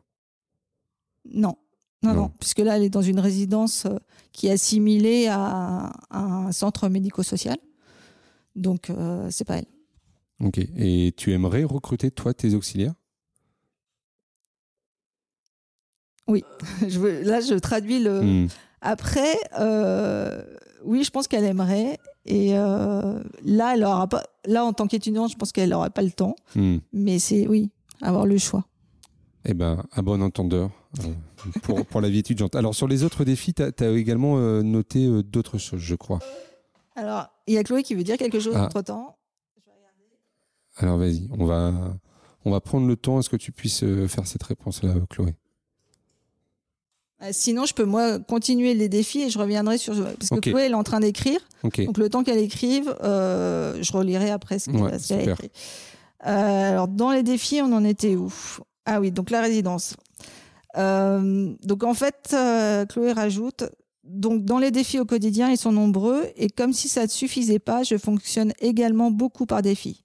[1.26, 1.56] Non.
[2.02, 2.32] Non, non, Non.
[2.40, 3.98] puisque là, elle est dans une résidence euh,
[4.32, 7.58] qui est assimilée à, à un centre médico-social.
[8.56, 9.68] Donc, euh, c'est pas elle.
[10.42, 10.58] Ok.
[10.78, 12.94] Et tu aimerais recruter, toi, tes auxiliaires?
[16.28, 16.44] Oui.
[16.88, 18.22] je veux, là, je traduis le.
[18.22, 18.48] Hmm.
[18.82, 20.42] Après, euh,
[20.84, 22.00] oui, je pense qu'elle aimerait.
[22.26, 24.24] Et euh, là, elle aura pas.
[24.46, 26.36] Là, en tant qu'étudiante, je pense qu'elle n'aura pas le temps.
[26.56, 26.78] Hmm.
[26.94, 28.66] Mais c'est oui, avoir le choix.
[29.46, 31.14] Eh ben, à bon entendeur euh,
[31.62, 32.56] pour, pour la vie étudiante.
[32.56, 36.20] Alors, sur les autres défis, tu as, également euh, noté d'autres choses, je crois.
[36.96, 38.66] Alors, il y a Chloé qui veut dire quelque chose Ah.
[38.66, 39.16] entre temps.
[40.76, 41.74] Alors, vas-y, on va,
[42.46, 45.36] on va prendre le temps à ce que tu puisses faire cette réponse-là, Chloé?
[47.22, 50.40] Euh, Sinon, je peux moi continuer les défis et je reviendrai sur parce que.
[50.40, 51.40] Chloé elle est en train d'écrire.
[51.64, 55.52] Donc le temps qu'elle écrive, euh, je relirai après ce qu'elle Ouais, a écrit.
[56.26, 58.34] Euh, alors dans les défis, on en était où?
[58.86, 59.96] Ah oui, donc la résidence.
[60.78, 62.36] Euh, donc en fait,
[62.90, 63.64] Chloé rajoute.
[64.06, 67.60] Donc dans les défis au quotidien, ils sont nombreux et comme si ça ne suffisait
[67.60, 70.04] pas, je fonctionne également beaucoup par défi.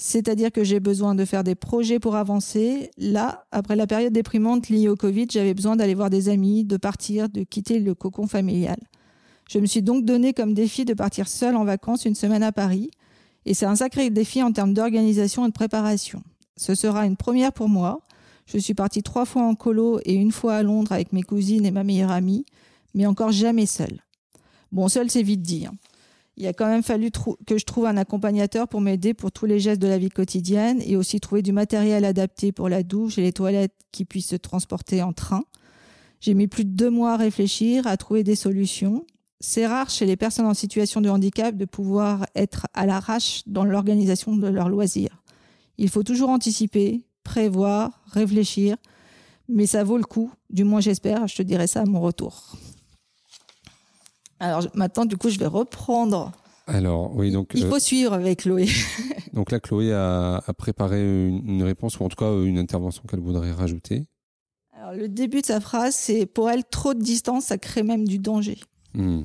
[0.00, 2.92] C'est-à-dire que j'ai besoin de faire des projets pour avancer.
[2.98, 6.76] Là, après la période déprimante liée au Covid, j'avais besoin d'aller voir des amis, de
[6.76, 8.78] partir, de quitter le cocon familial.
[9.50, 12.52] Je me suis donc donné comme défi de partir seule en vacances une semaine à
[12.52, 12.92] Paris.
[13.44, 16.22] Et c'est un sacré défi en termes d'organisation et de préparation.
[16.56, 18.02] Ce sera une première pour moi.
[18.46, 21.66] Je suis partie trois fois en colo et une fois à Londres avec mes cousines
[21.66, 22.46] et ma meilleure amie,
[22.94, 24.04] mais encore jamais seule.
[24.70, 25.66] Bon, seule, c'est vite dit.
[25.66, 25.74] hein.
[26.40, 27.10] Il a quand même fallu
[27.46, 30.80] que je trouve un accompagnateur pour m'aider pour tous les gestes de la vie quotidienne
[30.86, 34.36] et aussi trouver du matériel adapté pour la douche et les toilettes qui puissent se
[34.36, 35.42] transporter en train.
[36.20, 39.04] J'ai mis plus de deux mois à réfléchir, à trouver des solutions.
[39.40, 43.64] C'est rare chez les personnes en situation de handicap de pouvoir être à l'arrache dans
[43.64, 45.24] l'organisation de leurs loisirs.
[45.76, 48.76] Il faut toujours anticiper, prévoir, réfléchir,
[49.48, 52.56] mais ça vaut le coup, du moins j'espère, je te dirai ça à mon retour.
[54.40, 56.32] Alors maintenant, du coup, je vais reprendre.
[56.66, 58.68] Alors, oui, donc, Il euh, faut suivre avec Chloé.
[59.32, 62.58] donc là, Chloé a, a préparé une, une réponse, ou en tout cas euh, une
[62.58, 64.04] intervention qu'elle voudrait rajouter.
[64.74, 68.06] Alors, le début de sa phrase, c'est pour elle, trop de distance, ça crée même
[68.06, 68.58] du danger.
[68.94, 69.22] Hmm.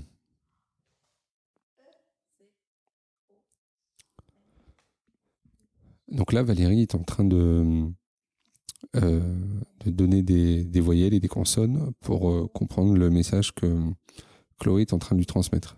[6.08, 7.90] Donc là, Valérie est en train de,
[8.96, 9.20] euh,
[9.86, 13.76] de donner des, des voyelles et des consonnes pour euh, comprendre le message que
[14.64, 15.78] Chloé est en train de lui transmettre.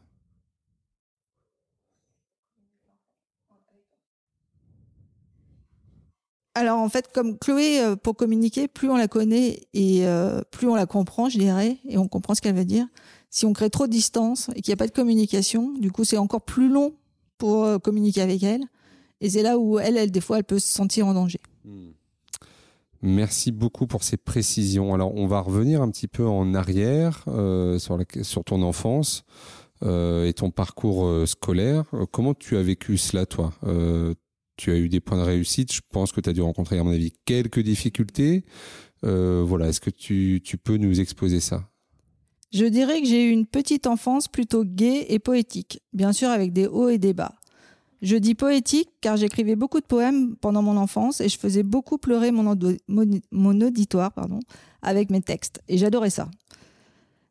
[6.53, 10.67] Alors en fait, comme Chloé, euh, pour communiquer, plus on la connaît et euh, plus
[10.67, 12.87] on la comprend, je dirais, et on comprend ce qu'elle veut dire.
[13.31, 16.05] Si on crée trop de distance et qu'il n'y a pas de communication, du coup,
[16.05, 16.93] c'est encore plus long
[17.37, 18.63] pour euh, communiquer avec elle.
[19.19, 21.41] Et c'est là où elle, elle, des fois, elle peut se sentir en danger.
[23.05, 24.95] Merci beaucoup pour ces précisions.
[24.95, 29.23] Alors, on va revenir un petit peu en arrière euh, sur, ton enfance
[29.83, 31.85] euh, et ton parcours euh, scolaire.
[32.11, 33.53] Comment tu as vécu cela, toi?
[34.57, 35.71] Tu as eu des points de réussite.
[35.71, 38.43] Je pense que tu as dû rencontrer, à mon avis, quelques difficultés.
[39.03, 41.69] Voilà, est-ce que tu, tu peux nous exposer ça?
[42.51, 46.53] Je dirais que j'ai eu une petite enfance plutôt gaie et poétique, bien sûr avec
[46.53, 47.35] des hauts et des bas.
[48.01, 51.97] Je dis poétique car j'écrivais beaucoup de poèmes pendant mon enfance et je faisais beaucoup
[51.97, 52.51] pleurer mon,
[53.61, 54.11] auditoire
[54.81, 55.61] avec mes textes.
[55.67, 56.29] Et j'adorais ça.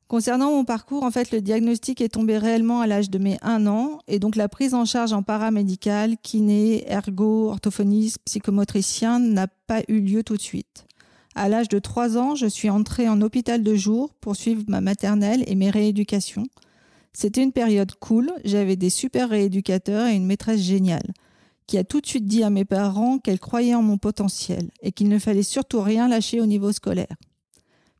[0.08, 3.66] Concernant mon parcours, en fait, le diagnostic est tombé réellement à l'âge de mes 1
[3.66, 9.80] an et donc la prise en charge en paramédical, kiné, ergo, orthophoniste, psychomotricien n'a pas
[9.88, 10.86] eu lieu tout de suite.
[11.34, 14.80] À l'âge de 3 ans, je suis entrée en hôpital de jour pour suivre ma
[14.80, 16.46] maternelle et mes rééducations.
[17.14, 21.14] C'était une période cool, j'avais des super rééducateurs et une maîtresse géniale,
[21.68, 24.90] qui a tout de suite dit à mes parents qu'elle croyait en mon potentiel et
[24.90, 27.16] qu'il ne fallait surtout rien lâcher au niveau scolaire.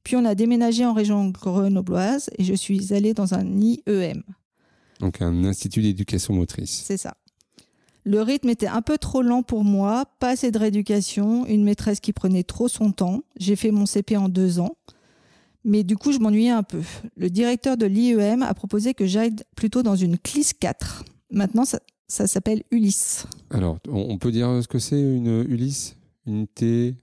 [0.02, 4.22] Puis on a déménagé en région grenobloise et je suis allée dans un IEM.
[5.00, 6.82] Donc, un institut d'éducation motrice.
[6.84, 7.14] C'est ça.
[8.04, 12.00] Le rythme était un peu trop lent pour moi, pas assez de rééducation, une maîtresse
[12.00, 13.22] qui prenait trop son temps.
[13.38, 14.76] J'ai fait mon CP en deux ans.
[15.64, 16.80] Mais du coup, je m'ennuyais un peu.
[17.16, 21.04] Le directeur de l'IEM a proposé que j'aille plutôt dans une CLIS 4.
[21.30, 23.26] Maintenant, ça, ça s'appelle Ulysse.
[23.50, 25.96] Alors, on, peut dire ce que c'est une Ulysse?
[26.26, 26.94] Unité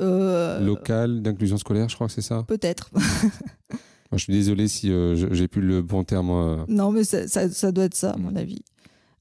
[0.00, 2.42] Euh, locale d'inclusion scolaire, je crois que c'est ça?
[2.48, 2.90] Peut-être.
[2.94, 6.30] Moi, Je suis désolé si euh, j'ai plus le bon terme.
[6.30, 6.64] euh.
[6.68, 8.62] Non, mais ça, ça- ça doit être ça, à mon avis.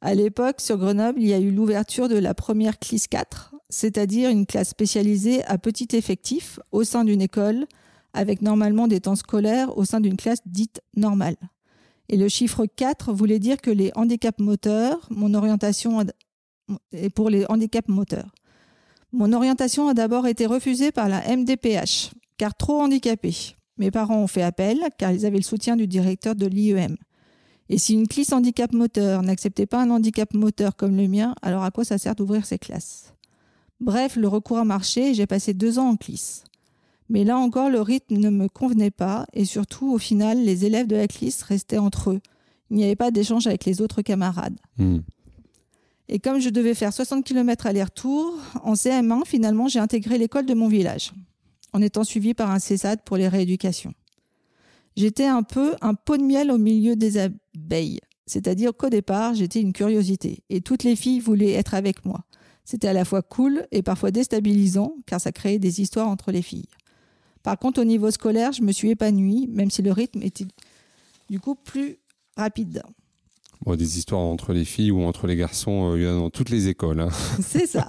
[0.01, 4.29] À l'époque, sur Grenoble, il y a eu l'ouverture de la première CLIS 4, c'est-à-dire
[4.29, 7.65] une classe spécialisée à petit effectif au sein d'une école,
[8.13, 11.35] avec normalement des temps scolaires au sein d'une classe dite normale.
[12.09, 16.01] Et le chiffre 4 voulait dire que les handicaps moteurs, mon orientation
[16.91, 18.33] est pour les handicaps moteurs.
[19.11, 23.35] Mon orientation a d'abord été refusée par la MDPH, car trop handicapée.
[23.77, 26.97] Mes parents ont fait appel, car ils avaient le soutien du directeur de l'IEM.
[27.69, 31.63] Et si une clisse handicap moteur n'acceptait pas un handicap moteur comme le mien, alors
[31.63, 33.13] à quoi ça sert d'ouvrir ces classes?
[33.79, 36.43] Bref, le recours a marché et j'ai passé deux ans en clisse.
[37.09, 40.87] Mais là encore, le rythme ne me convenait pas et surtout, au final, les élèves
[40.87, 42.21] de la clisse restaient entre eux.
[42.69, 44.57] Il n'y avait pas d'échange avec les autres camarades.
[44.77, 44.99] Hmm.
[46.09, 50.53] Et comme je devais faire 60 km aller-retour, en CM1, finalement, j'ai intégré l'école de
[50.53, 51.11] mon village,
[51.71, 53.93] en étant suivi par un CESAD pour les rééducations.
[54.95, 57.99] J'étais un peu un pot de miel au milieu des abeilles.
[58.25, 62.21] C'est-à-dire qu'au départ, j'étais une curiosité et toutes les filles voulaient être avec moi.
[62.63, 66.41] C'était à la fois cool et parfois déstabilisant car ça créait des histoires entre les
[66.41, 66.69] filles.
[67.43, 70.45] Par contre, au niveau scolaire, je me suis épanouie, même si le rythme était
[71.29, 71.97] du coup plus
[72.37, 72.81] rapide.
[73.65, 76.19] Bon, des histoires entre les filles ou entre les garçons, euh, il y en a
[76.19, 76.99] dans toutes les écoles.
[77.01, 77.09] hein.
[77.41, 77.85] C'est ça.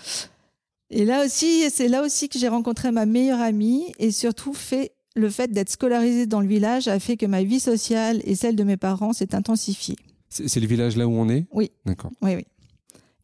[0.90, 4.92] et là aussi, c'est là aussi que j'ai rencontré ma meilleure amie et surtout fait
[5.16, 8.54] le fait d'être scolarisée dans le village a fait que ma vie sociale et celle
[8.54, 9.96] de mes parents s'est intensifiée.
[10.28, 11.46] C'est c'est le village là où on est?
[11.52, 11.72] Oui.
[11.84, 12.12] D'accord.
[12.22, 12.44] Oui, oui.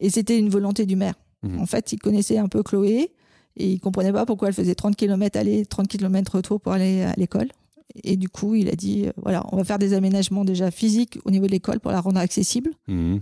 [0.01, 1.14] Et c'était une volonté du maire.
[1.43, 1.61] Mhm.
[1.61, 3.12] En fait, il connaissait un peu Chloé
[3.57, 7.02] et il comprenait pas pourquoi elle faisait 30 km aller, 30 km retour pour aller
[7.02, 7.48] à l'école.
[8.02, 11.18] Et du coup, il a dit, euh, voilà, on va faire des aménagements déjà physiques
[11.24, 12.70] au niveau de l'école pour la rendre accessible.
[12.88, 13.20] Mhm.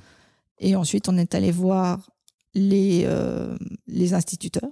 [0.61, 2.11] Et ensuite, on est allé voir
[2.55, 3.57] les, euh,
[3.87, 4.70] les instituteurs,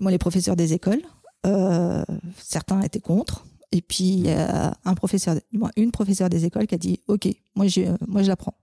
[0.00, 1.02] moi, les professeurs des écoles.
[1.44, 2.04] Euh,
[2.38, 3.44] certains étaient contre.
[3.72, 6.78] Et puis, il y a un professeur, du moins une professeure des écoles qui a
[6.78, 8.54] dit Ok, moi, je, moi, je l'apprends.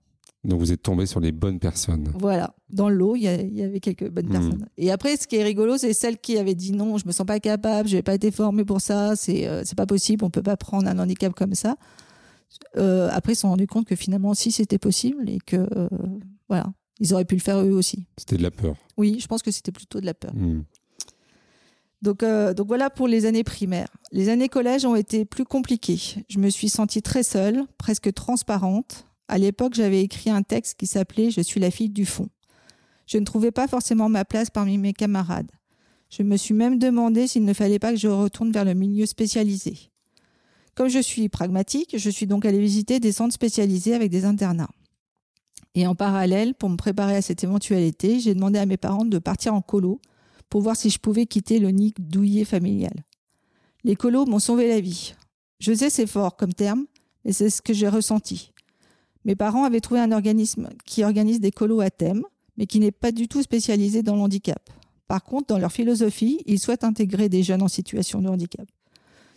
[0.44, 2.12] Donc vous êtes tombé sur les bonnes personnes.
[2.18, 2.54] Voilà.
[2.70, 4.32] Dans l'eau, il y, a- il y avait quelques bonnes Mhm.
[4.32, 4.66] personnes.
[4.76, 7.26] Et après, ce qui est rigolo, c'est celle qui avait dit non, je me sens
[7.26, 10.42] pas capable, je n'ai pas été formée pour ça, c'est euh, pas possible, on peut
[10.42, 11.76] pas prendre un handicap comme ça.
[12.76, 15.88] Euh, après, ils se sont rendus compte que finalement, si c'était possible et que euh,
[16.48, 16.66] voilà,
[17.00, 18.06] ils auraient pu le faire eux aussi.
[18.18, 18.76] C'était de la peur.
[18.96, 20.34] Oui, je pense que c'était plutôt de la peur.
[20.34, 20.64] Mhm.
[22.02, 23.88] Donc, euh, donc voilà pour les années primaires.
[24.12, 25.98] Les années collège ont été plus compliquées.
[26.28, 29.06] Je me suis sentie très seule, presque transparente.
[29.28, 32.28] À l'époque, j'avais écrit un texte qui s'appelait Je suis la fille du fond.
[33.06, 35.50] Je ne trouvais pas forcément ma place parmi mes camarades.
[36.10, 39.06] Je me suis même demandé s'il ne fallait pas que je retourne vers le milieu
[39.06, 39.90] spécialisé.
[40.74, 44.70] Comme je suis pragmatique, je suis donc allée visiter des centres spécialisés avec des internats.
[45.74, 49.18] Et en parallèle, pour me préparer à cette éventualité, j'ai demandé à mes parents de
[49.18, 50.00] partir en colo
[50.48, 52.94] pour voir si je pouvais quitter le nid douillet familial.
[53.82, 55.14] Les colos m'ont sauvé la vie.
[55.58, 56.86] Je sais c'est fort comme terme,
[57.24, 58.53] mais c'est ce que j'ai ressenti.
[59.24, 62.22] Mes parents avaient trouvé un organisme qui organise des colos à thème,
[62.56, 64.70] mais qui n'est pas du tout spécialisé dans le handicap.
[65.08, 68.66] Par contre, dans leur philosophie, ils souhaitent intégrer des jeunes en situation de handicap.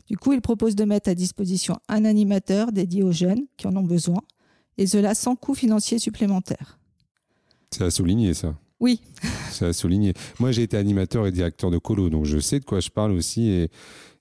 [0.08, 3.76] Du coup, ils proposent de mettre à disposition un animateur dédié aux jeunes qui en
[3.76, 4.22] ont besoin,
[4.78, 6.80] et cela sans coût financier supplémentaire.
[7.72, 8.56] C'est à souligner ça.
[8.80, 9.02] Oui,
[9.52, 10.14] C'est à souligner.
[10.40, 13.12] Moi, j'ai été animateur et directeur de colo, donc je sais de quoi je parle
[13.12, 13.72] aussi et,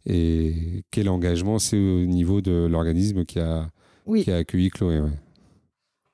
[0.07, 3.69] et quel engagement c'est au niveau de l'organisme qui a,
[4.07, 4.25] oui.
[4.25, 5.01] qui a accueilli Chloé.
[5.01, 5.11] ouais.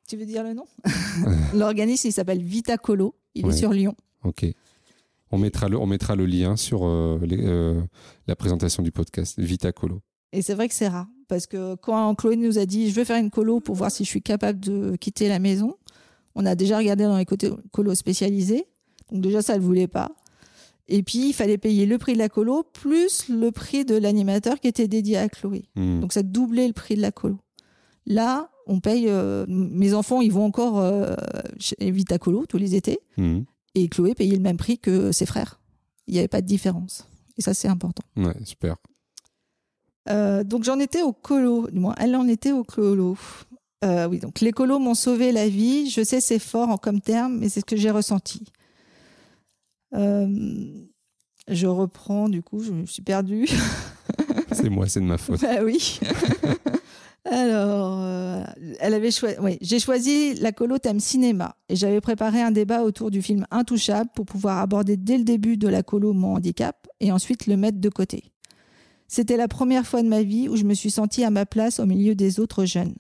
[0.09, 0.65] Tu veux dire le nom?
[1.55, 3.15] L'organisme, il s'appelle Vita Colo.
[3.35, 3.55] Il Ouais.
[3.55, 3.95] est sur Lyon.
[4.25, 4.45] Ok.
[5.31, 7.81] On mettra le, on mettra le lien sur euh, les- euh,
[8.27, 10.01] la présentation du podcast Vita Colo.
[10.33, 11.07] Et c'est vrai que c'est rare.
[11.29, 14.05] Parce que quand Chloé nous a dit je veux faire une colo pour voir si
[14.05, 15.77] je suis capable de quitter la maison,
[16.35, 17.27] on a déjà regardé dans les
[17.71, 18.67] colos spécialisés.
[19.11, 20.11] Donc déjà, ça ne le voulait pas.
[20.89, 24.61] Et puis, il fallait payer le prix de la colo plus le prix de l'animateur
[24.61, 25.65] qui était dédié à Chloé.
[25.77, 26.01] Hmm.
[26.01, 27.39] Donc ça doublait le prix de la colo.
[28.05, 29.07] Là, on paye.
[29.09, 31.15] euh, mes enfants, ils vont encore euh,
[31.59, 33.01] chez Vita Colo tous les étés.
[33.17, 33.41] Hmm.
[33.75, 35.61] Et Chloé payait le même prix que ses frères.
[36.07, 37.07] Il n'y avait pas de différence.
[37.39, 38.03] Et ça, c'est important.
[38.17, 38.77] Ouais, super.
[40.09, 43.17] Euh, donc j'en étais au colo, du moins elle en était au colo.
[43.85, 45.89] Euh, oui, donc les colos m'ont sauvé la vie.
[45.91, 48.45] Je sais c'est fort en comme terme, mais c'est ce que j'ai ressenti.
[49.95, 50.87] Euh,
[51.49, 53.47] je reprends, du coup, je me suis perdue.
[54.53, 55.41] C'est moi, c'est de ma faute.
[55.43, 56.01] bah oui.
[57.25, 58.43] Alors, euh,
[58.81, 59.37] elle avait choisi.
[59.41, 63.47] Oui, j'ai choisi la colo thème cinéma et j'avais préparé un débat autour du film
[63.53, 67.57] Intouchable pour pouvoir aborder dès le début de la colo mon handicap et ensuite le
[67.57, 68.33] mettre de côté.
[69.07, 71.79] C'était la première fois de ma vie où je me suis sentie à ma place
[71.79, 72.97] au milieu des autres jeunes,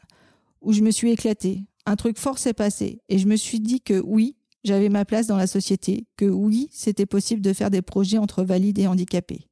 [0.60, 1.64] où je me suis éclatée.
[1.86, 5.26] Un truc fort s'est passé et je me suis dit que oui, j'avais ma place
[5.26, 9.48] dans la société, que oui, c'était possible de faire des projets entre valides et handicapés.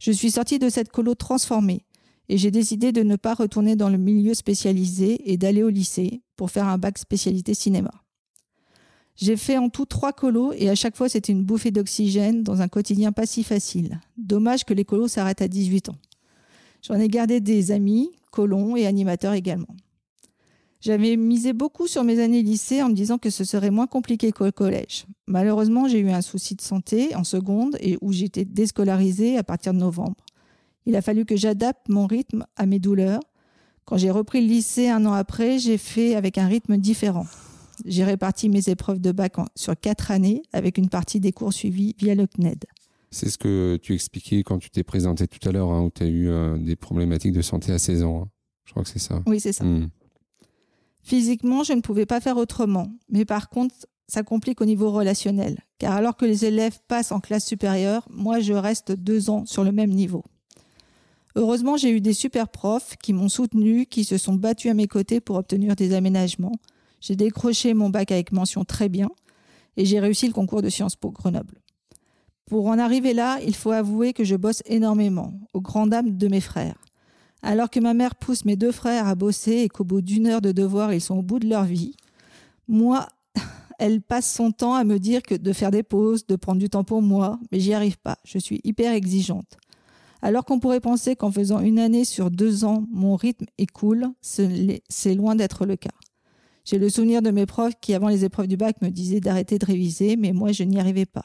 [0.00, 1.84] Je suis sortie de cette colo transformée
[2.28, 6.22] et j'ai décidé de ne pas retourner dans le milieu spécialisé et d'aller au lycée
[6.36, 7.90] pour faire un bac spécialité cinéma.
[9.16, 12.62] J'ai fait en tout trois colos et à chaque fois c'était une bouffée d'oxygène dans
[12.62, 14.00] un quotidien pas si facile.
[14.16, 15.96] Dommage que les colos s'arrêtent à 18 ans.
[16.82, 19.76] J'en ai gardé des amis, colons et animateurs également.
[20.80, 24.32] J'avais misé beaucoup sur mes années lycée en me disant que ce serait moins compliqué
[24.32, 25.06] qu'au collège.
[25.28, 29.74] Malheureusement, j'ai eu un souci de santé en seconde et où j'étais déscolarisée à partir
[29.74, 30.24] de novembre.
[30.86, 33.20] Il a fallu que j'adapte mon rythme à mes douleurs,
[33.84, 37.26] Quand j'ai repris le lycée un an après, j'ai fait avec un rythme différent.
[37.84, 41.94] J'ai réparti mes épreuves de bac sur quatre années avec une partie des cours suivis
[41.98, 42.64] via le CNED.
[43.10, 46.02] C'est ce que tu expliquais quand tu t'es présenté tout à l'heure, hein, où tu
[46.02, 48.22] as eu euh, des problématiques de santé à 16 ans.
[48.22, 48.28] Hein.
[48.64, 49.22] Je crois que c'est ça.
[49.26, 49.64] Oui, c'est ça.
[49.64, 49.88] Hmm.
[51.02, 52.88] Physiquement, je ne pouvais pas faire autrement.
[53.10, 53.74] Mais par contre,
[54.08, 55.58] ça complique au niveau relationnel.
[55.78, 59.64] Car alors que les élèves passent en classe supérieure, moi, je reste deux ans sur
[59.64, 60.24] le même niveau.
[61.34, 64.86] Heureusement, j'ai eu des super profs qui m'ont soutenu, qui se sont battus à mes
[64.86, 66.52] côtés pour obtenir des aménagements.
[67.00, 69.10] J'ai décroché mon bac avec mention très bien
[69.76, 71.58] et j'ai réussi le concours de Sciences Po Grenoble.
[72.46, 76.28] Pour en arriver là, il faut avouer que je bosse énormément, aux grandes dames de
[76.28, 76.76] mes frères.
[77.42, 80.42] Alors que ma mère pousse mes deux frères à bosser et qu'au bout d'une heure
[80.42, 81.96] de devoir, ils sont au bout de leur vie,
[82.68, 83.08] moi,
[83.78, 86.68] elle passe son temps à me dire que de faire des pauses, de prendre du
[86.68, 88.18] temps pour moi, mais j'y arrive pas.
[88.24, 89.58] Je suis hyper exigeante.
[90.22, 94.06] Alors qu'on pourrait penser qu'en faisant une année sur deux ans, mon rythme est cool,
[94.20, 95.90] c'est loin d'être le cas.
[96.64, 99.58] J'ai le souvenir de mes profs qui, avant les épreuves du bac, me disaient d'arrêter
[99.58, 101.24] de réviser, mais moi, je n'y arrivais pas.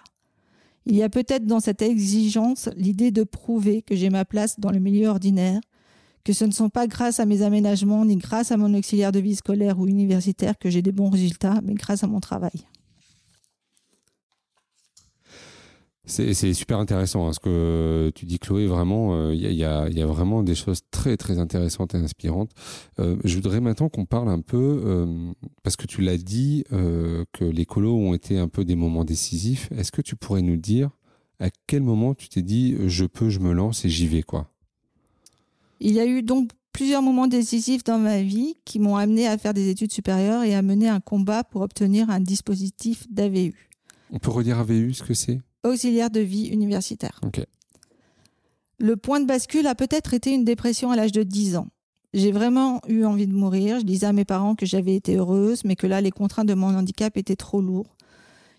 [0.87, 4.71] Il y a peut-être dans cette exigence l'idée de prouver que j'ai ma place dans
[4.71, 5.61] le milieu ordinaire,
[6.23, 9.19] que ce ne sont pas grâce à mes aménagements ni grâce à mon auxiliaire de
[9.19, 12.65] vie scolaire ou universitaire que j'ai des bons résultats, mais grâce à mon travail.
[16.09, 18.65] C'est super intéressant hein, ce que tu dis, Chloé.
[18.65, 22.51] Vraiment, il euh, y, a, vraiment des choses très très intéressantes et inspirantes.
[22.99, 25.33] Euh, je voudrais maintenant qu'on parle un peu, euh,
[25.63, 29.69] parce que tu l'as dit, que les colos ont été un peu des moments décisifs.
[29.73, 30.91] Est-ce que tu pourrais nous dire
[31.39, 34.49] à quel moment tu t'es dit je peux, je me lance et j'y vais quoi?
[35.81, 39.37] Il y a eu donc plusieurs moments décisifs dans ma vie qui m'ont amené à
[39.37, 43.69] faire des études supérieures et à mener un combat pour obtenir un dispositif d'AVU.
[44.09, 45.39] On peut redire AVU ce que c'est?
[45.69, 47.19] Auxiliaire de vie universitaire.
[48.79, 51.67] Le point de bascule a peut-être été une dépression à l'âge de 10 ans.
[52.13, 53.79] J'ai vraiment eu envie de mourir.
[53.79, 56.53] Je disais à mes parents que j'avais été heureuse, mais que là, les contraintes de
[56.53, 57.95] mon handicap étaient trop lourds.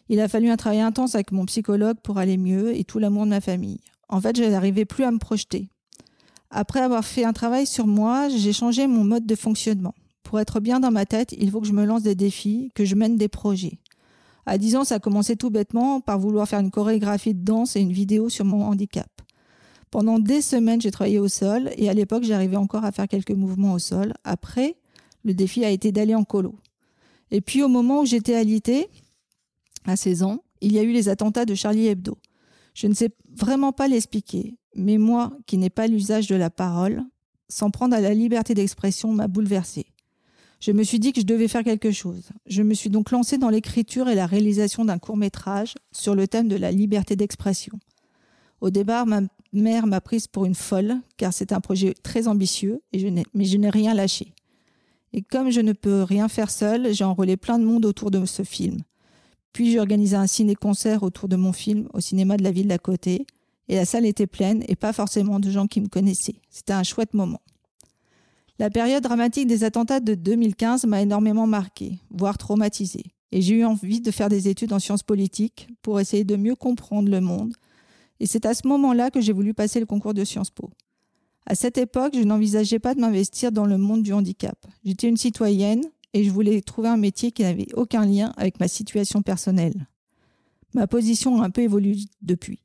[0.08, 3.24] Il a fallu un travail intense avec mon psychologue pour aller mieux et tout l'amour
[3.24, 3.80] de ma famille.
[4.08, 5.68] En fait, je n'arrivais plus à me projeter.
[6.50, 9.94] Après avoir fait un travail sur moi, j'ai changé mon mode de fonctionnement.
[10.22, 12.84] Pour être bien dans ma tête, il faut que je me lance des défis, que
[12.84, 13.78] je mène des projets.
[14.46, 17.76] À 10 ans, ça a commencé tout bêtement par vouloir faire une chorégraphie de danse
[17.76, 19.10] et une vidéo sur mon handicap.
[19.90, 23.30] Pendant des semaines, j'ai travaillé au sol et à l'époque, j'arrivais encore à faire quelques
[23.30, 24.14] mouvements au sol.
[24.24, 24.76] Après,
[25.24, 26.56] le défi a été d'aller en colo.
[27.30, 28.88] Et puis au moment où j'étais alitée,
[29.84, 32.18] à 16 ans, il y a eu les attentats de Charlie Hebdo.
[32.74, 37.02] Je ne sais vraiment pas l'expliquer, mais moi, qui n'ai pas l'usage de la parole,
[37.48, 39.86] s'en prendre à la liberté d'expression m'a bouleversée.
[40.60, 42.30] Je me suis dit que je devais faire quelque chose.
[42.46, 46.26] Je me suis donc lancée dans l'écriture et la réalisation d'un court métrage sur le
[46.26, 47.78] thème de la liberté d'expression.
[48.60, 49.20] Au départ, ma
[49.52, 53.70] mère m'a prise pour une folle, car c'est un projet très ambitieux, mais je n'ai
[53.70, 54.34] rien lâché.
[55.12, 58.26] Et comme je ne peux rien faire seule, j'ai enrôlé plein de monde autour de
[58.26, 58.78] ce film.
[59.52, 62.78] Puis j'ai organisé un ciné-concert autour de mon film au cinéma de la ville d'à
[62.78, 63.26] côté,
[63.68, 66.40] et la salle était pleine et pas forcément de gens qui me connaissaient.
[66.50, 67.40] C'était un chouette moment.
[68.60, 73.04] La période dramatique des attentats de 2015 m'a énormément marqué, voire traumatisé.
[73.30, 76.56] Et j'ai eu envie de faire des études en sciences politiques pour essayer de mieux
[76.56, 77.54] comprendre le monde.
[78.18, 80.70] Et c'est à ce moment-là que j'ai voulu passer le concours de Sciences Po.
[81.46, 84.58] À cette époque, je n'envisageais pas de m'investir dans le monde du handicap.
[84.84, 88.66] J'étais une citoyenne et je voulais trouver un métier qui n'avait aucun lien avec ma
[88.66, 89.86] situation personnelle.
[90.74, 92.58] Ma position a un peu évolué depuis.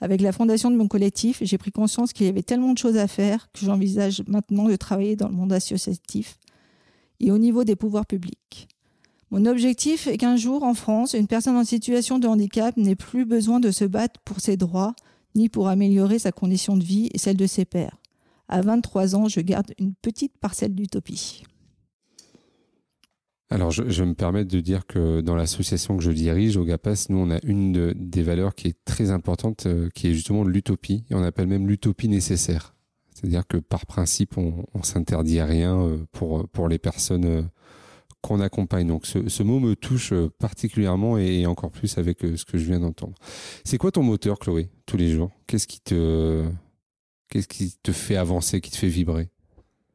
[0.00, 2.96] Avec la fondation de mon collectif, j'ai pris conscience qu'il y avait tellement de choses
[2.96, 6.38] à faire que j'envisage maintenant de travailler dans le monde associatif
[7.20, 8.68] et au niveau des pouvoirs publics.
[9.30, 13.24] Mon objectif est qu'un jour, en France, une personne en situation de handicap n'ait plus
[13.24, 14.94] besoin de se battre pour ses droits,
[15.34, 17.96] ni pour améliorer sa condition de vie et celle de ses pairs.
[18.48, 21.44] À 23 ans, je garde une petite parcelle d'utopie.
[23.52, 27.06] Alors, je, je, me permets de dire que dans l'association que je dirige, au GAPAS,
[27.08, 31.04] nous, on a une des valeurs qui est très importante, euh, qui est justement l'utopie,
[31.10, 32.76] on appelle même l'utopie nécessaire.
[33.12, 37.42] C'est-à-dire que par principe, on, on s'interdit rien euh, pour, pour les personnes euh,
[38.20, 38.86] qu'on accompagne.
[38.86, 42.78] Donc, ce, ce, mot me touche particulièrement et encore plus avec ce que je viens
[42.78, 43.14] d'entendre.
[43.64, 45.32] C'est quoi ton moteur, Chloé, tous les jours?
[45.48, 46.44] Qu'est-ce qui te,
[47.28, 49.28] qu'est-ce qui te fait avancer, qui te fait vibrer?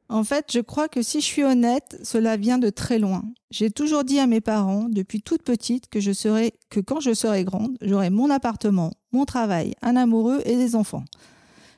[0.08, 3.24] En fait, je crois que si je suis honnête, cela vient de très loin.
[3.49, 7.14] J'ai toujours dit à mes parents, depuis toute petite, que je serais, que quand je
[7.14, 11.06] serai grande, j'aurai mon appartement, mon travail, un amoureux et des enfants.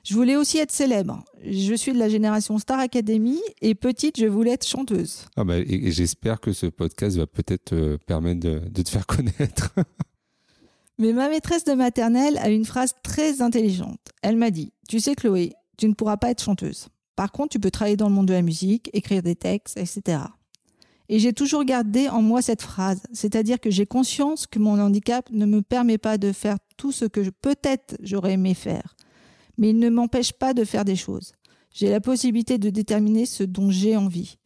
[0.03, 1.23] Je voulais aussi être célèbre.
[1.45, 5.25] Je suis de la génération Star Academy et petite, je voulais être chanteuse.
[5.35, 9.05] Ah bah, et, j'espère que ce podcast va peut-être te permettre de, de te faire
[9.07, 9.73] connaître.
[10.97, 13.99] Mais ma maîtresse de maternelle a une phrase très intelligente.
[14.21, 16.87] Elle m'a dit, tu sais Chloé, tu ne pourras pas être chanteuse.
[17.17, 20.19] Par contre, tu peux travailler dans le monde de la musique, écrire des textes, etc.
[21.09, 25.27] Et j'ai toujours gardé en moi cette phrase, c'est-à-dire que j'ai conscience que mon handicap
[25.31, 28.95] ne me permet pas de faire tout ce que peut-être j'aurais aimé faire,
[29.57, 31.31] mais il ne m'empêche pas de faire des choses.
[31.73, 34.37] J'ai la possibilité de déterminer ce dont j'ai envie.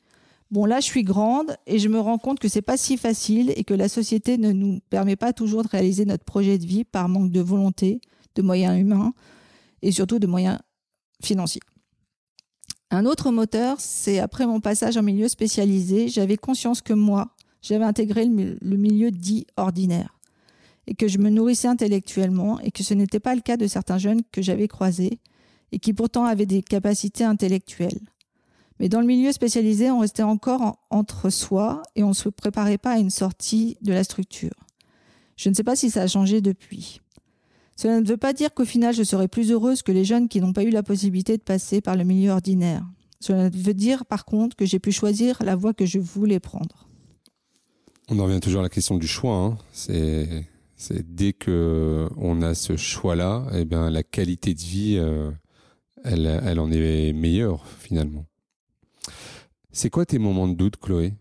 [0.49, 3.51] Bon, là, je suis grande et je me rends compte que c'est pas si facile
[3.57, 6.86] et que la société ne nous permet pas toujours de réaliser notre projet de vie
[6.86, 7.99] par manque de volonté,
[8.36, 9.13] de moyens humains
[9.82, 10.59] et surtout de moyens
[11.22, 11.61] financiers.
[12.93, 17.29] Un autre moteur, c'est après mon passage en milieu spécialisé, j'avais conscience que moi,
[17.61, 20.19] j'avais intégré le milieu dit ordinaire
[20.87, 23.97] et que je me nourrissais intellectuellement et que ce n'était pas le cas de certains
[23.97, 25.19] jeunes que j'avais croisés
[25.71, 28.01] et qui pourtant avaient des capacités intellectuelles.
[28.79, 32.77] Mais dans le milieu spécialisé, on restait encore entre soi et on ne se préparait
[32.77, 34.55] pas à une sortie de la structure.
[35.37, 37.01] Je ne sais pas si ça a changé depuis.
[37.82, 40.39] Cela ne veut pas dire qu'au final je serai plus heureuse que les jeunes qui
[40.39, 42.86] n'ont pas eu la possibilité de passer par le milieu ordinaire.
[43.19, 46.88] Cela veut dire par contre que j'ai pu choisir la voie que je voulais prendre.
[48.07, 49.36] On en revient toujours à la question du choix.
[49.36, 49.57] Hein.
[49.71, 50.45] C'est,
[51.11, 55.32] dès que on a ce choix-là, eh bien la qualité de vie, euh,
[56.03, 58.27] elle, elle en est meilleure finalement.
[59.71, 61.13] C'est quoi tes moments de doute, Chloé?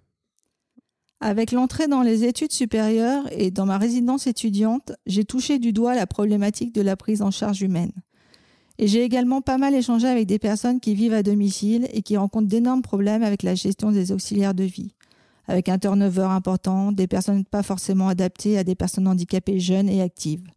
[1.21, 5.95] Avec l'entrée dans les études supérieures et dans ma résidence étudiante, j'ai touché du doigt
[5.95, 7.93] la problématique de la prise en charge humaine.
[8.79, 12.17] Et j'ai également pas mal échangé avec des personnes qui vivent à domicile et qui
[12.17, 14.95] rencontrent d'énormes problèmes avec la gestion des auxiliaires de vie,
[15.47, 20.01] avec un turnover important, des personnes pas forcément adaptées à des personnes handicapées jeunes et
[20.01, 20.49] actives.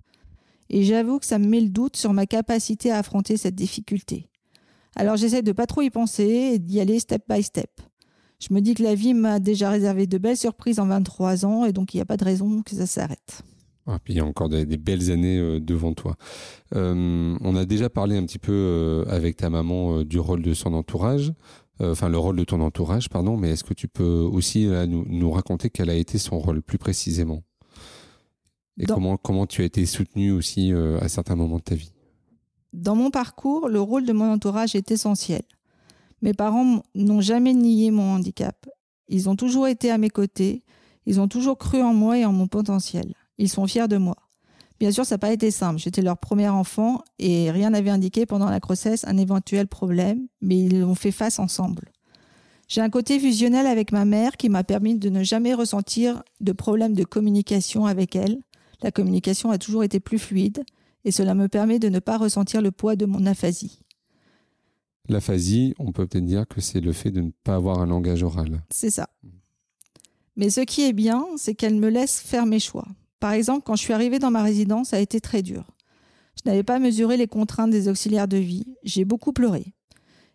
[0.70, 4.30] Et j'avoue que ça me met le doute sur ma capacité à affronter cette difficulté.
[4.95, 7.70] Alors j'essaie de pas trop y penser et d'y aller step by step
[8.44, 11.66] je me dis que la vie m'a déjà réservé de belles surprises en 23 ans
[11.66, 13.44] et donc il n'y a pas de raison que ça s'arrête.
[13.88, 16.16] Ah, puis il y a encore des, belles années euh, devant toi.
[16.76, 20.54] Euh, on a déjà parlé un petit peu euh, avec ta maman du rôle de
[20.54, 21.34] son entourage,
[21.82, 25.70] enfin le rôle de ton entourage, pardon, mais est-ce que tu peux aussi nous, raconter
[25.70, 27.44] quel a été son rôle plus précisément?
[28.78, 31.91] Et comment, comment tu as été soutenue aussi à certains moments de ta vie?
[32.72, 35.41] Dans mon parcours, le rôle de mon entourage est essentiel.
[36.24, 38.56] Mes parents n'ont jamais nié mon handicap.
[39.10, 40.64] Ils ont toujours été à mes côtés.
[41.06, 43.14] Ils ont toujours cru en moi et en mon potentiel.
[43.38, 44.16] Ils sont fiers de moi.
[44.80, 45.82] Bien sûr, ça n'a pas été simple.
[45.82, 50.58] J'étais leur premier enfant et rien n'avait indiqué pendant la grossesse un éventuel problème, mais
[50.58, 51.92] ils ont fait face ensemble.
[52.70, 56.54] J'ai un côté fusionnel avec ma mère qui m'a permis de ne jamais ressentir de
[56.54, 58.40] problème de communication avec elle.
[58.82, 60.64] La communication a toujours été plus fluide
[61.04, 63.83] et cela me permet de ne pas ressentir le poids de mon aphasie.
[65.10, 68.24] L'aphasie, on peut peut-être dire que c'est le fait de ne pas avoir un langage
[68.24, 68.64] oral.
[68.70, 69.10] C'est ça.
[70.36, 72.88] Mais ce qui est bien, c'est qu'elle me laisse faire mes choix.
[73.20, 75.72] Par exemple, quand je suis arrivée dans ma résidence, ça a été très dur.
[76.36, 78.66] Je n'avais pas mesuré les contraintes des auxiliaires de vie.
[78.84, 79.74] J'ai beaucoup pleuré.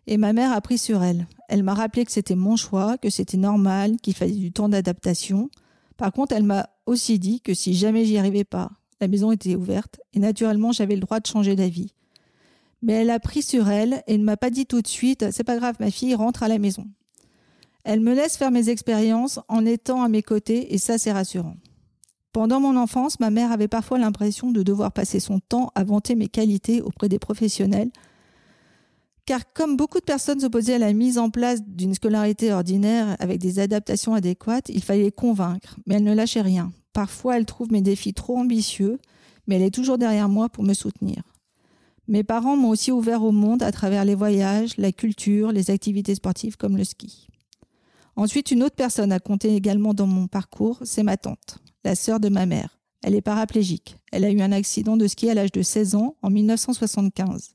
[0.07, 1.27] Et ma mère a pris sur elle.
[1.49, 5.49] Elle m'a rappelé que c'était mon choix, que c'était normal, qu'il fallait du temps d'adaptation.
[5.97, 9.55] Par contre, elle m'a aussi dit que si jamais j'y arrivais pas, la maison était
[9.55, 11.93] ouverte et naturellement j'avais le droit de changer d'avis
[12.81, 15.43] mais elle a pris sur elle et ne m'a pas dit tout de suite c'est
[15.43, 16.85] pas grave, ma fille rentre à la maison.
[17.83, 21.55] Elle me laisse faire mes expériences en étant à mes côtés et ça c'est rassurant.
[22.31, 26.15] Pendant mon enfance, ma mère avait parfois l'impression de devoir passer son temps à vanter
[26.15, 27.89] mes qualités auprès des professionnels,
[29.25, 33.39] car comme beaucoup de personnes s'opposaient à la mise en place d'une scolarité ordinaire avec
[33.39, 36.71] des adaptations adéquates, il fallait convaincre, mais elle ne lâchait rien.
[36.93, 38.99] Parfois, elle trouve mes défis trop ambitieux,
[39.47, 41.23] mais elle est toujours derrière moi pour me soutenir.
[42.09, 46.15] Mes parents m'ont aussi ouvert au monde à travers les voyages, la culture, les activités
[46.15, 47.27] sportives comme le ski.
[48.15, 52.19] Ensuite, une autre personne a compté également dans mon parcours, c'est ma tante, la sœur
[52.19, 52.79] de ma mère.
[53.03, 53.95] Elle est paraplégique.
[54.11, 57.53] Elle a eu un accident de ski à l'âge de 16 ans en 1975.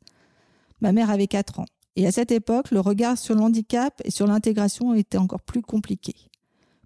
[0.80, 1.66] Ma mère avait 4 ans.
[1.96, 5.62] Et à cette époque, le regard sur le handicap et sur l'intégration était encore plus
[5.62, 6.14] compliqué.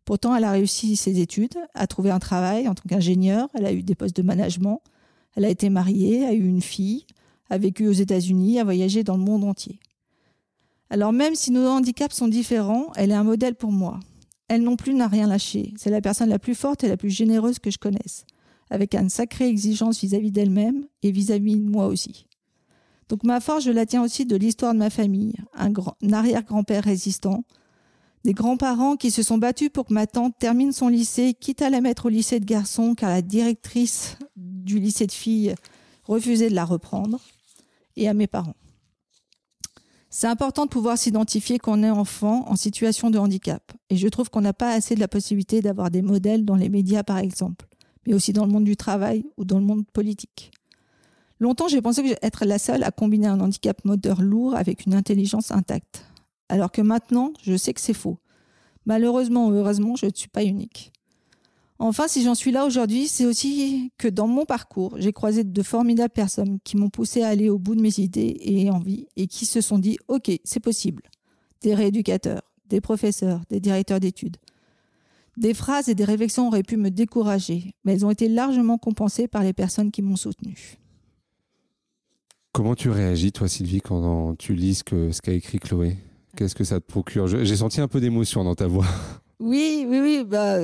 [0.06, 3.74] Pourtant, elle a réussi ses études, a trouvé un travail en tant qu'ingénieure, elle a
[3.74, 4.80] eu des postes de management,
[5.36, 7.04] elle a été mariée, a eu une fille,
[7.50, 9.80] a vécu aux États-Unis, a voyagé dans le monde entier.
[10.90, 14.00] Alors même si nos handicaps sont différents, elle est un modèle pour moi.
[14.48, 15.74] Elle non plus n'a rien lâché.
[15.76, 18.24] C'est la personne la plus forte et la plus généreuse que je connaisse,
[18.70, 22.26] avec une sacrée exigence vis-à-vis d'elle-même et vis-à-vis de moi aussi.
[23.10, 25.72] Donc ma force, je la tiens aussi de l'histoire de ma famille, un,
[26.02, 27.44] un arrière-grand-père résistant,
[28.24, 31.70] des grands-parents qui se sont battus pour que ma tante termine son lycée, quitte à
[31.70, 35.54] la mettre au lycée de garçons car la directrice du lycée de filles
[36.04, 37.20] refusait de la reprendre
[37.98, 38.56] et à mes parents.
[40.10, 43.72] C'est important de pouvoir s'identifier qu'on est enfant en situation de handicap.
[43.90, 46.70] Et je trouve qu'on n'a pas assez de la possibilité d'avoir des modèles dans les
[46.70, 47.66] médias, par exemple,
[48.06, 50.50] mais aussi dans le monde du travail ou dans le monde politique.
[51.40, 55.50] Longtemps, j'ai pensé être la seule à combiner un handicap moteur lourd avec une intelligence
[55.50, 56.04] intacte.
[56.48, 58.18] alors que maintenant, je sais que c'est faux.
[58.86, 60.92] Malheureusement ou heureusement, je ne suis pas unique.
[61.80, 65.62] Enfin, si j'en suis là aujourd'hui, c'est aussi que dans mon parcours, j'ai croisé de
[65.62, 69.28] formidables personnes qui m'ont poussé à aller au bout de mes idées et envies et
[69.28, 71.04] qui se sont dit OK, c'est possible.
[71.62, 74.38] Des rééducateurs, des professeurs, des directeurs d'études.
[75.36, 79.28] Des phrases et des réflexions auraient pu me décourager, mais elles ont été largement compensées
[79.28, 80.78] par les personnes qui m'ont soutenu.
[82.50, 85.96] Comment tu réagis, toi, Sylvie, quand tu lis ce qu'a écrit Chloé?
[86.36, 87.28] Qu'est-ce que ça te procure?
[87.28, 88.86] J'ai senti un peu d'émotion dans ta voix.
[89.40, 90.58] Oui, oui, oui, bah,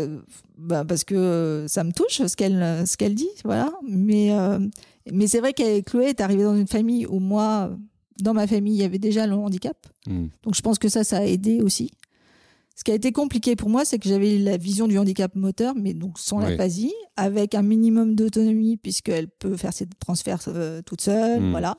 [0.59, 3.73] bah parce que ça me touche ce qu'elle ce qu'elle dit, voilà.
[3.87, 4.59] Mais euh,
[5.13, 7.71] mais c'est vrai que Chloé est arrivée dans une famille où moi,
[8.21, 9.77] dans ma famille, il y avait déjà le handicap.
[10.07, 10.27] Hmm.
[10.43, 11.91] Donc je pense que ça, ça a aidé aussi.
[12.77, 15.75] Ce qui a été compliqué pour moi, c'est que j'avais la vision du handicap moteur,
[15.77, 21.01] mais donc sans l'aphasie, avec un minimum d'autonomie, puisqu'elle peut faire ses transferts euh, toute
[21.01, 21.51] seule, hmm.
[21.53, 21.79] voilà.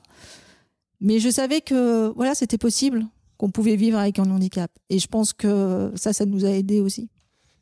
[1.02, 3.04] Mais je savais que voilà, c'était possible
[3.36, 4.70] qu'on pouvait vivre avec un handicap.
[4.90, 7.08] Et je pense que ça, ça nous a aidés aussi.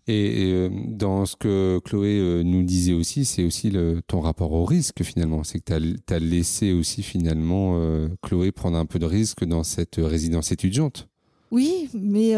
[0.07, 4.53] Et, euh, dans ce que Chloé euh, nous disait aussi, c'est aussi le, ton rapport
[4.53, 5.45] au risque finalement.
[5.45, 9.65] C'est que tu as, laissé aussi finalement euh, Chloé prendre un peu de risque dans
[9.65, 11.09] cette résidence étudiante.
[11.51, 12.35] Oui, mais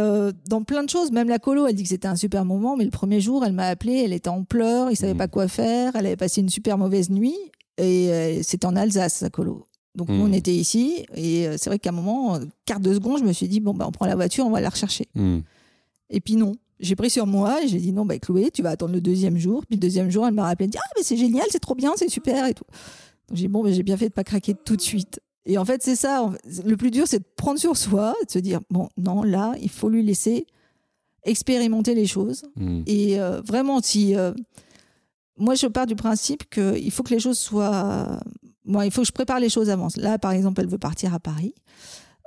[0.46, 1.10] dans plein de choses.
[1.10, 3.54] Même la colo, elle dit que c'était un super moment, mais le premier jour, elle
[3.54, 5.18] m'a appelé, elle était en pleurs, il savait mmh.
[5.18, 7.38] pas quoi faire, elle avait passé une super mauvaise nuit,
[7.78, 9.64] et c'était en Alsace, sa colo.
[9.96, 10.34] Donc on hmm.
[10.34, 13.48] était ici et euh, c'est vrai qu'à un moment, quart de seconde, je me suis
[13.48, 15.08] dit bon bah on prend la voiture, on va la rechercher.
[15.14, 15.38] Hmm.
[16.10, 18.70] Et puis non, j'ai pris sur moi et j'ai dit non bah Chloé, tu vas
[18.70, 19.64] attendre le deuxième jour.
[19.66, 21.94] Puis le deuxième jour, elle m'a rappelé, dit ah mais c'est génial, c'est trop bien,
[21.96, 22.66] c'est super et tout.
[23.28, 25.20] Donc j'ai dit bon bah, j'ai bien fait de pas craquer tout de suite.
[25.46, 26.30] Et en fait c'est ça,
[26.64, 29.70] le plus dur c'est de prendre sur soi, de se dire bon non là il
[29.70, 30.46] faut lui laisser
[31.24, 32.82] expérimenter les choses hmm.
[32.86, 34.32] et euh, vraiment si euh,
[35.36, 38.20] moi je pars du principe qu'il faut que les choses soient
[38.66, 39.88] Bon, il faut que je prépare les choses avant.
[39.96, 41.54] Là, par exemple, elle veut partir à Paris.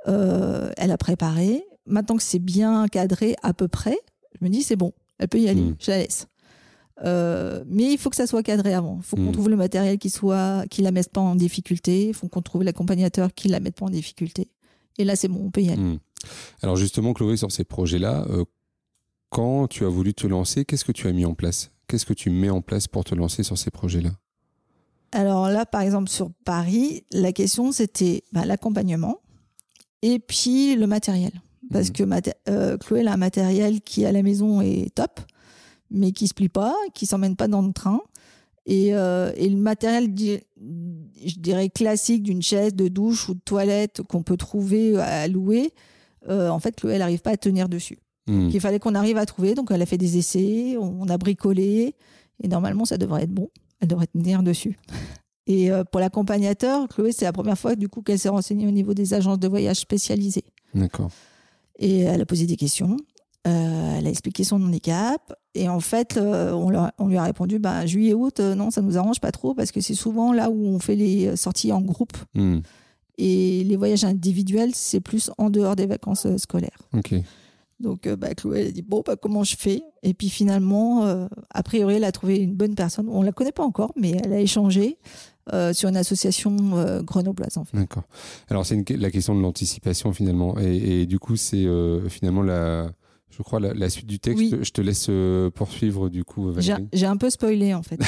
[0.08, 1.64] Euh, elle a préparé.
[1.86, 3.98] Maintenant que c'est bien cadré à peu près,
[4.38, 5.76] je me dis c'est bon, elle peut y aller, hmm.
[5.78, 6.26] je la laisse.
[7.04, 8.98] Euh, mais il faut que ça soit cadré avant.
[8.98, 9.32] Il faut qu'on hmm.
[9.32, 12.08] trouve le matériel qui soit, qui la mette pas en difficulté.
[12.08, 14.50] Il faut qu'on trouve l'accompagnateur qui la mette pas en difficulté.
[14.98, 15.82] Et là, c'est bon, on peut y aller.
[15.82, 15.98] Hmm.
[16.62, 18.44] Alors justement, Chloé, sur ces projets-là, euh,
[19.30, 21.70] quand tu as voulu te lancer, qu'est-ce que tu as mis en place?
[21.86, 24.10] Qu'est-ce que tu mets en place pour te lancer sur ces projets-là?
[25.12, 29.18] Alors là, par exemple, sur Paris, la question, c'était bah, l'accompagnement
[30.02, 31.32] et puis le matériel.
[31.72, 31.92] Parce mhm.
[31.92, 35.20] que euh, Chloé a un matériel qui, à la maison, est top,
[35.90, 38.00] mais qui se plie pas, qui s'emmène pas dans le train.
[38.66, 44.22] Et, euh, le matériel, je dirais, classique d'une chaise de douche ou de toilette qu'on
[44.22, 45.72] peut trouver à louer,
[46.28, 47.98] euh, en fait, Chloé, elle n'arrive pas à tenir dessus.
[48.28, 48.50] Mhm.
[48.52, 49.54] il fallait qu'on arrive à trouver.
[49.54, 51.96] Donc, elle a fait des essais, on a bricolé.
[52.42, 53.48] Et normalement, ça devrait être bon
[53.80, 54.78] elle devrait tenir dessus.
[55.46, 58.70] Et euh, pour l'accompagnateur, Chloé, c'est la première fois du coup qu'elle s'est renseignée au
[58.70, 60.44] niveau des agences de voyage spécialisées.
[60.74, 61.10] D'accord.
[61.78, 62.96] Et elle a posé des questions.
[63.48, 65.32] Euh, elle a expliqué son handicap.
[65.54, 69.32] Et en fait, euh, on, lui a répondu bah, juillet-août, non, ça nous arrange pas
[69.32, 72.16] trop parce que c'est souvent là où on fait les sorties en groupe.
[72.34, 72.58] Hmm.
[73.18, 76.78] Et les voyages individuels, c'est plus en dehors des vacances scolaires.
[76.94, 77.14] Ok.
[77.80, 79.82] Donc, euh, bah, Chloé a dit bon, bah, comment je fais?
[80.02, 83.08] Et puis finalement, euh, a priori, elle a trouvé une bonne personne.
[83.08, 84.98] On la connaît pas encore, mais elle a échangé
[85.52, 86.54] euh, sur une association
[87.02, 87.56] grenobloise.
[87.56, 87.76] En fait.
[87.76, 88.04] D'accord.
[88.48, 90.58] Alors, c'est la question de l'anticipation finalement.
[90.58, 91.66] Et, du coup, c'est
[92.08, 92.90] finalement la,
[93.30, 94.62] je crois, la, suite du texte.
[94.62, 95.10] Je te laisse
[95.54, 96.52] poursuivre du coup.
[96.92, 97.98] J'ai un peu spoilé en fait.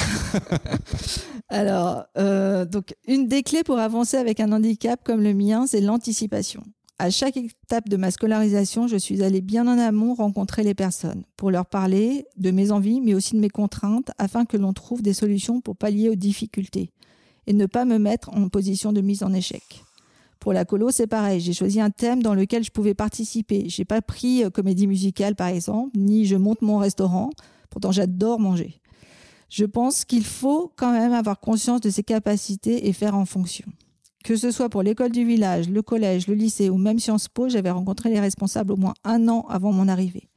[1.49, 6.63] Alors, donc, une des clés pour avancer avec un handicap comme le mien, c'est l'anticipation.
[6.99, 11.23] À chaque étape de ma scolarisation, je suis allée bien en amont rencontrer les personnes
[11.37, 15.01] pour leur parler de mes envies, mais aussi de mes contraintes, afin que l'on trouve
[15.01, 16.91] des solutions pour pallier aux difficultés
[17.47, 19.83] et ne pas me mettre en position de mise en échec.
[20.39, 21.39] Pour la colo, c'est pareil.
[21.39, 23.65] J'ai choisi un thème dans lequel je pouvais participer.
[23.67, 27.29] J'ai pas pris euh, comédie musicale, par exemple, ni je monte mon restaurant.
[27.69, 28.79] Pourtant, j'adore manger.
[29.49, 33.65] Je pense qu'il faut quand même avoir conscience de ses capacités et faire en fonction.
[34.23, 37.49] Que ce soit pour l'école du village, le collège, le lycée ou même Sciences Po,
[37.49, 40.29] j'avais rencontré les responsables au moins un an avant mon arrivée.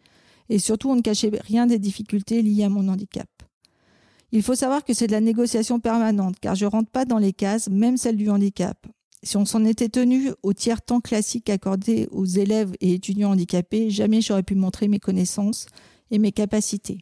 [0.49, 3.29] Et surtout, on ne cachait rien des difficultés liées à mon handicap.
[4.33, 7.19] Il faut savoir que c'est de la négociation permanente, car je ne rentre pas dans
[7.19, 8.87] les cases, même celles du handicap.
[9.23, 13.91] Si on s'en était tenu au tiers temps classique accordé aux élèves et étudiants handicapés,
[13.91, 15.67] jamais j'aurais pu montrer mes connaissances
[16.11, 16.99] et mes capacités.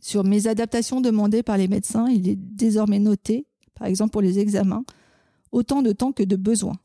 [0.00, 4.40] Sur mes adaptations demandées par les médecins, il est désormais noté, par exemple pour les
[4.40, 4.84] examens,
[5.52, 6.76] autant de temps que de besoin.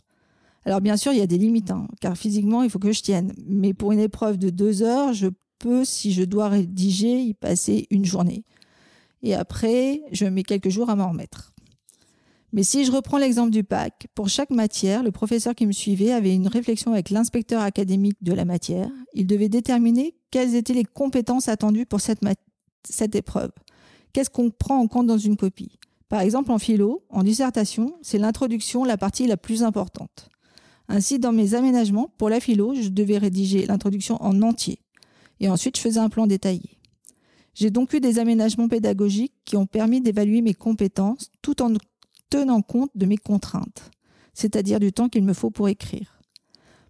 [0.66, 3.02] Alors bien sûr, il y a des limites, hein, car physiquement, il faut que je
[3.02, 3.34] tienne.
[3.46, 5.28] Mais pour une épreuve de deux heures, je
[5.60, 8.44] peux, si je dois rédiger, y passer une journée.
[9.22, 11.54] Et après, je mets quelques jours à m'en remettre.
[12.52, 16.14] Mais si je reprends l'exemple du PAC, pour chaque matière, le professeur qui me suivait
[16.14, 18.90] avait une réflexion avec l'inspecteur académique de la matière.
[19.14, 22.22] Il devait déterminer quelles étaient les compétences attendues pour cette,
[22.88, 23.52] cette épreuve.
[24.14, 25.78] Qu'est-ce qu'on prend en compte dans une copie?
[26.16, 30.30] Par exemple, en philo, en dissertation, c'est l'introduction la partie la plus importante.
[30.88, 34.80] Ainsi, dans mes aménagements, pour la philo, je devais rédiger l'introduction en entier.
[35.42, 36.78] Et ensuite, je faisais un plan détaillé.
[37.54, 41.74] J'ai donc eu des aménagements pédagogiques qui ont permis d'évaluer mes compétences tout en
[42.30, 43.92] tenant compte de mes contraintes,
[44.34, 46.22] c'est-à-dire du temps qu'il me faut pour écrire.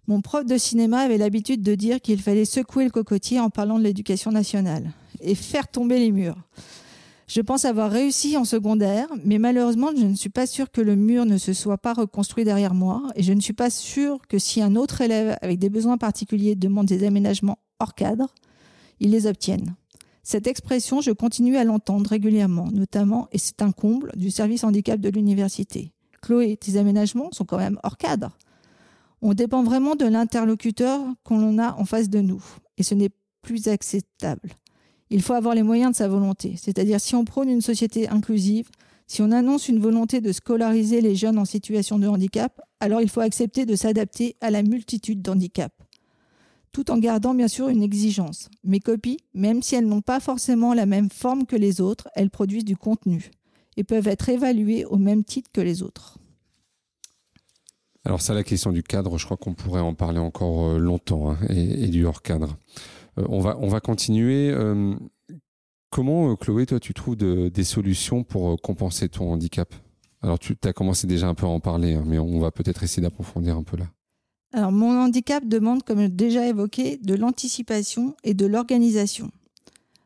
[0.06, 3.80] Mon prof de cinéma avait l'habitude de dire qu'il fallait secouer le cocotier en parlant
[3.80, 6.38] de l'éducation nationale et faire tomber les murs.
[7.26, 10.94] Je pense avoir réussi en secondaire, mais malheureusement, je ne suis pas sûre que le
[10.94, 14.38] mur ne se soit pas reconstruit derrière moi, et je ne suis pas sûre que
[14.38, 18.32] si un autre élève avec des besoins particuliers demande des aménagements hors cadre,
[19.00, 19.74] il les obtienne.
[20.22, 25.00] Cette expression, je continue à l'entendre régulièrement, notamment, et c'est un comble, du service handicap
[25.00, 25.92] de l'université.
[26.22, 28.38] Chloé, tes aménagements sont quand même hors cadre.
[29.20, 32.44] On dépend vraiment de l'interlocuteur qu'on a en face de nous,
[32.78, 33.10] et ce n'est
[33.42, 34.50] plus acceptable.
[35.10, 38.68] Il faut avoir les moyens de sa volonté, c'est-à-dire si on prône une société inclusive,
[39.06, 43.08] si on annonce une volonté de scolariser les jeunes en situation de handicap, alors il
[43.08, 45.74] faut accepter de s'adapter à la multitude d'handicaps
[46.76, 48.50] tout en gardant bien sûr une exigence.
[48.62, 52.28] Mes copies, même si elles n'ont pas forcément la même forme que les autres, elles
[52.28, 53.30] produisent du contenu
[53.78, 56.18] et peuvent être évaluées au même titre que les autres.
[58.04, 61.30] Alors ça, la question du cadre, je crois qu'on pourrait en parler encore euh, longtemps
[61.30, 62.58] hein, et, du hors cadre.
[63.18, 64.50] Euh, on, va, on va continuer.
[64.50, 64.94] Euh,
[65.90, 69.74] comment, Chloé, toi, tu trouves des solutions pour compenser ton handicap?
[70.22, 72.82] Alors tu as commencé déjà un peu à en parler, hein, mais on va peut-être
[72.82, 73.86] essayer d'approfondir un peu là.
[74.52, 79.30] Alors, mon handicap demande, comme déjà évoqué, de l'anticipation et de l'organisation.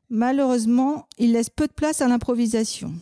[0.09, 2.93] Malheureusement, il laisse peu de place à l'improvisation.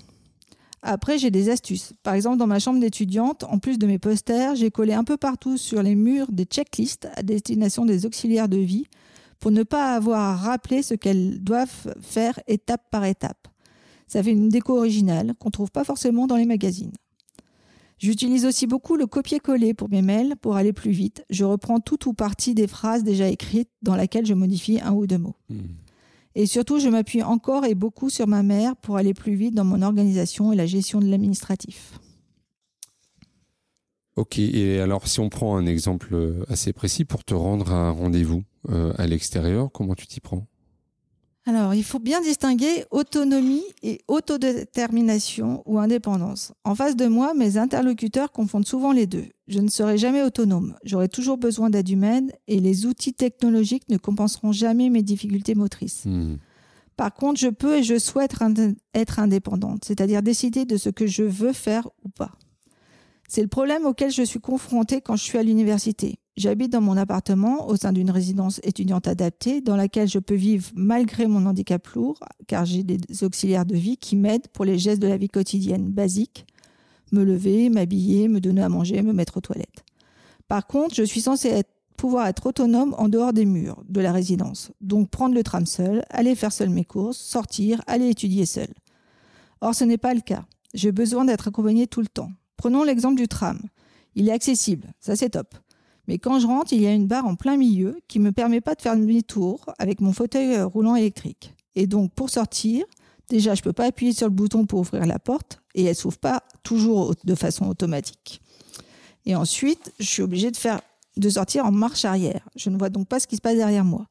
[0.82, 1.94] Après, j'ai des astuces.
[2.02, 5.16] Par exemple, dans ma chambre d'étudiante, en plus de mes posters, j'ai collé un peu
[5.16, 8.84] partout sur les murs des checklists à destination des auxiliaires de vie
[9.40, 13.48] pour ne pas avoir à rappeler ce qu'elles doivent faire étape par étape.
[14.06, 16.92] Ça fait une déco originale qu'on ne trouve pas forcément dans les magazines.
[17.98, 21.24] J'utilise aussi beaucoup le copier-coller pour mes mails pour aller plus vite.
[21.30, 25.06] Je reprends tout ou partie des phrases déjà écrites dans laquelle je modifie un ou
[25.06, 25.34] deux mots.
[25.50, 25.58] Hmm.
[26.36, 29.64] Et surtout, je m'appuie encore et beaucoup sur ma mère pour aller plus vite dans
[29.64, 31.98] mon organisation et la gestion de l'administratif.
[34.14, 37.90] Ok, et alors si on prend un exemple assez précis pour te rendre à un
[37.90, 40.46] rendez-vous euh, à l'extérieur, comment tu t'y prends?
[41.46, 46.52] Alors, il faut bien distinguer autonomie et autodétermination ou indépendance.
[46.64, 49.24] En face de moi, mes interlocuteurs confondent souvent les deux.
[49.46, 50.76] Je ne serai jamais autonome.
[50.84, 56.02] J'aurai toujours besoin d'aide humaine et les outils technologiques ne compenseront jamais mes difficultés motrices.
[56.04, 56.36] Hmm.
[56.98, 58.34] Par contre, je peux et je souhaite
[58.92, 62.32] être indépendante, c'est-à-dire décider de ce que je veux faire ou pas.
[63.26, 66.18] C'est le problème auquel je suis confrontée quand je suis à l'université.
[66.38, 70.70] J'habite dans mon appartement au sein d'une résidence étudiante adaptée dans laquelle je peux vivre
[70.76, 75.02] malgré mon handicap lourd, car j'ai des auxiliaires de vie qui m'aident pour les gestes
[75.02, 76.46] de la vie quotidienne basiques,
[77.10, 79.84] me lever, m'habiller, me donner à manger, me mettre aux toilettes.
[80.46, 81.64] Par contre, je suis censée
[81.96, 86.04] pouvoir être autonome en dehors des murs de la résidence, donc prendre le tram seul,
[86.08, 88.68] aller faire seul mes courses, sortir, aller étudier seul.
[89.60, 90.44] Or, ce n'est pas le cas.
[90.72, 92.30] J'ai besoin d'être accompagnée tout le temps.
[92.56, 93.58] Prenons l'exemple du tram.
[94.14, 95.56] Il est accessible, ça c'est top.
[96.08, 98.32] Mais quand je rentre, il y a une barre en plein milieu qui ne me
[98.32, 101.54] permet pas de faire demi-tour avec mon fauteuil euh, roulant électrique.
[101.76, 102.86] Et donc, pour sortir,
[103.28, 105.90] déjà, je ne peux pas appuyer sur le bouton pour ouvrir la porte et elle
[105.90, 108.40] ne s'ouvre pas toujours de façon automatique.
[109.26, 110.80] Et ensuite, je suis obligée de, faire,
[111.18, 112.48] de sortir en marche arrière.
[112.56, 114.06] Je ne vois donc pas ce qui se passe derrière moi.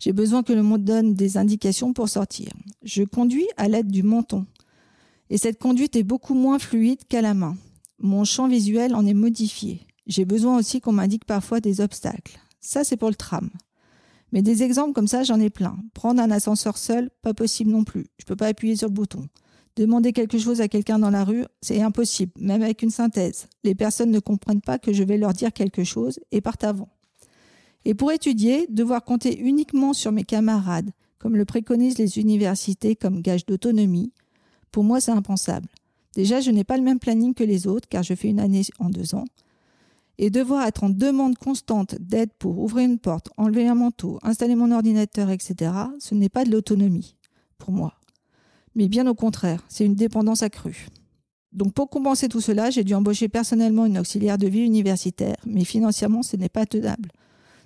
[0.00, 2.50] J'ai besoin que le monde donne des indications pour sortir.
[2.82, 4.44] Je conduis à l'aide du menton.
[5.30, 7.56] Et cette conduite est beaucoup moins fluide qu'à la main.
[8.00, 9.87] Mon champ visuel en est modifié.
[10.08, 12.40] J'ai besoin aussi qu'on m'indique parfois des obstacles.
[12.60, 13.50] Ça, c'est pour le tram.
[14.32, 15.78] Mais des exemples comme ça, j'en ai plein.
[15.92, 18.06] Prendre un ascenseur seul, pas possible non plus.
[18.18, 19.28] Je ne peux pas appuyer sur le bouton.
[19.76, 23.48] Demander quelque chose à quelqu'un dans la rue, c'est impossible, même avec une synthèse.
[23.64, 26.88] Les personnes ne comprennent pas que je vais leur dire quelque chose et partent avant.
[27.84, 33.20] Et pour étudier, devoir compter uniquement sur mes camarades, comme le préconisent les universités comme
[33.20, 34.12] gage d'autonomie,
[34.72, 35.68] pour moi c'est impensable.
[36.14, 38.62] Déjà, je n'ai pas le même planning que les autres, car je fais une année
[38.80, 39.26] en deux ans
[40.18, 44.56] et devoir être en demande constante d'aide pour ouvrir une porte, enlever un manteau, installer
[44.56, 47.16] mon ordinateur, etc., ce n'est pas de l'autonomie
[47.56, 47.94] pour moi.
[48.74, 50.88] Mais bien au contraire, c'est une dépendance accrue.
[51.52, 55.64] Donc pour compenser tout cela, j'ai dû embaucher personnellement une auxiliaire de vie universitaire, mais
[55.64, 57.10] financièrement, ce n'est pas tenable.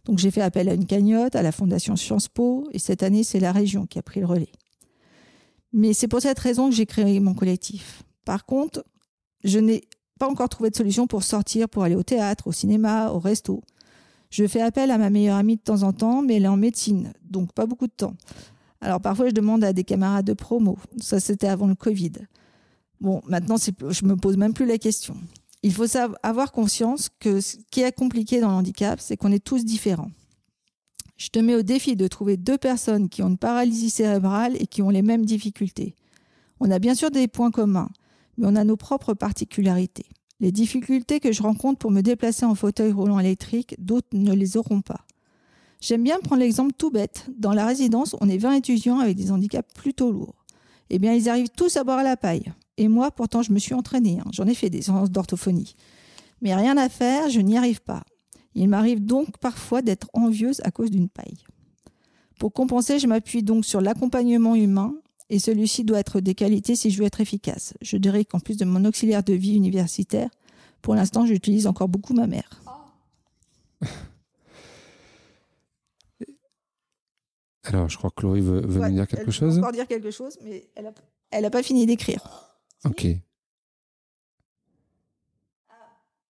[0.04, 3.24] Donc j'ai fait appel à une cagnotte, à la Fondation Sciences Po, et cette année,
[3.24, 4.52] c'est la région qui a pris le relais.
[5.72, 8.02] Mais c'est pour cette raison que j'ai créé mon collectif.
[8.24, 8.84] Par contre,
[9.42, 9.82] je n'ai
[10.18, 13.62] pas encore trouvé de solution pour sortir, pour aller au théâtre, au cinéma, au resto.
[14.30, 16.56] Je fais appel à ma meilleure amie de temps en temps, mais elle est en
[16.56, 18.14] médecine, donc pas beaucoup de temps.
[18.80, 20.78] Alors parfois, je demande à des camarades de promo.
[21.00, 22.12] Ça, c'était avant le Covid.
[23.00, 25.16] Bon, maintenant, je me pose même plus la question.
[25.62, 25.86] Il faut
[26.22, 30.10] avoir conscience que ce qui est compliqué dans le handicap, c'est qu'on est tous différents.
[31.16, 34.66] Je te mets au défi de trouver deux personnes qui ont une paralysie cérébrale et
[34.66, 35.94] qui ont les mêmes difficultés.
[36.58, 37.90] On a bien sûr des points communs,
[38.36, 40.06] mais on a nos propres particularités.
[40.40, 44.56] Les difficultés que je rencontre pour me déplacer en fauteuil roulant électrique, d'autres ne les
[44.56, 45.06] auront pas.
[45.80, 47.26] J'aime bien prendre l'exemple tout bête.
[47.36, 50.44] Dans la résidence, on est 20 étudiants avec des handicaps plutôt lourds.
[50.90, 52.52] Eh bien, ils arrivent tous à boire la paille.
[52.76, 54.18] Et moi, pourtant, je me suis entraînée.
[54.20, 54.28] Hein.
[54.32, 55.74] J'en ai fait des séances d'orthophonie.
[56.40, 58.02] Mais rien à faire, je n'y arrive pas.
[58.54, 61.38] Il m'arrive donc parfois d'être envieuse à cause d'une paille.
[62.38, 64.94] Pour compenser, je m'appuie donc sur l'accompagnement humain
[65.32, 67.72] et celui-ci doit être des qualités si je veux être efficace.
[67.80, 70.28] Je dirais qu'en plus de mon auxiliaire de vie universitaire,
[70.82, 72.60] pour l'instant, j'utilise encore beaucoup ma mère.
[77.64, 79.54] Alors, je crois que Chloé veut, me dire quelque elle chose.
[79.54, 80.68] Elle encore dire quelque chose, mais
[81.30, 82.28] elle n'a pas fini d'écrire.
[82.84, 83.06] Ok.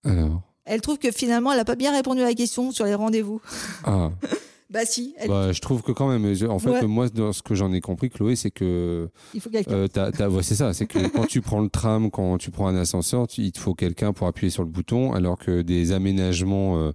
[0.05, 0.43] Alors.
[0.67, 3.41] Elle trouve que finalement, elle n'a pas bien répondu à la question sur les rendez-vous.
[3.85, 4.11] Ah.
[4.73, 5.15] bah si.
[5.27, 6.25] Bah, je trouve que quand même.
[6.49, 9.09] En fait, moi, dans ce que j'en ai compris, Chloé, c'est que.
[9.35, 9.73] Il faut quelqu'un.
[9.73, 10.73] Euh, c'est ça.
[10.73, 13.75] C'est que quand tu prends le tram, quand tu prends un ascenseur, il te faut
[13.75, 16.79] quelqu'un pour appuyer sur le bouton, alors que des aménagements.
[16.79, 16.93] Euh,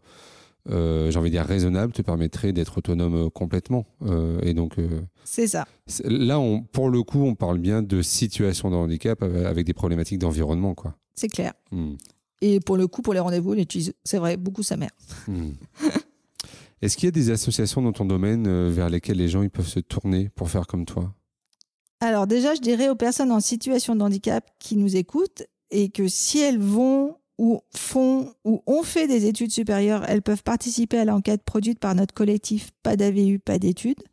[0.69, 3.85] euh, j'ai envie de dire raisonnable, te permettrait d'être autonome euh, complètement.
[4.03, 4.75] Euh, et donc,
[5.23, 5.65] c'est ça.
[6.03, 10.19] Là, on, pour le coup, on parle bien de situation de handicap avec des problématiques
[10.19, 10.95] d'environnement, quoi.
[11.15, 11.53] C'est clair.
[11.71, 11.95] Hmm.
[12.41, 13.55] Et pour le coup, pour les rendez-vous,
[14.03, 14.91] c'est vrai, beaucoup sa mère.
[15.27, 15.51] Hmm.
[16.81, 19.67] Est-ce qu'il y a des associations dans ton domaine vers lesquelles les gens ils peuvent
[19.67, 21.13] se tourner pour faire comme toi?
[21.99, 26.07] Alors déjà, je dirais aux personnes en situation de handicap qui nous écoutent et que
[26.07, 31.05] si elles vont ou font ou ont fait des études supérieures, elles peuvent participer à
[31.05, 34.03] l'enquête produite par notre collectif Pas d'AVU, pas d'études,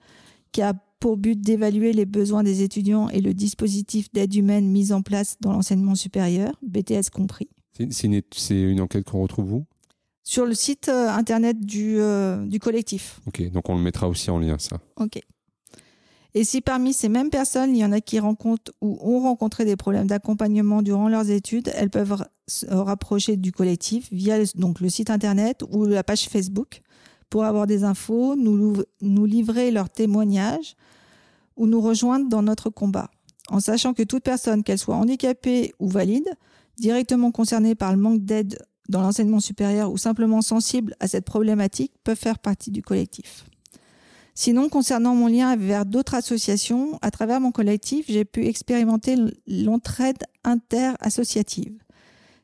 [0.52, 4.92] qui a pour but d'évaluer les besoins des étudiants et le dispositif d'aide humaine mis
[4.92, 7.48] en place dans l'enseignement supérieur, BTS compris.
[7.76, 9.66] C'est une, une, enquête qu'on retrouve où?
[10.24, 13.20] Sur le site euh, internet du, euh, du collectif.
[13.26, 14.78] Ok, donc on le mettra aussi en lien, ça.
[14.96, 15.20] Ok.
[16.36, 19.64] Et si parmi ces mêmes personnes, il y en a qui rencontrent ou ont rencontré
[19.64, 24.88] des problèmes d'accompagnement durant leurs études, elles peuvent se rapprocher du collectif via donc, le
[24.88, 26.80] site internet ou la page Facebook
[27.30, 30.74] pour avoir des infos, nous, nous livrer leurs témoignages
[31.56, 33.10] ou nous rejoindre dans notre combat.
[33.48, 36.28] En sachant que toute personne, qu'elle soit handicapée ou valide,
[36.78, 38.58] directement concernée par le manque d'aide
[38.88, 43.44] dans l'enseignement supérieur ou simplement sensible à cette problématique, peuvent faire partie du collectif.
[44.34, 49.16] Sinon, concernant mon lien vers d'autres associations, à travers mon collectif, j'ai pu expérimenter
[49.46, 51.78] l'entraide inter-associative.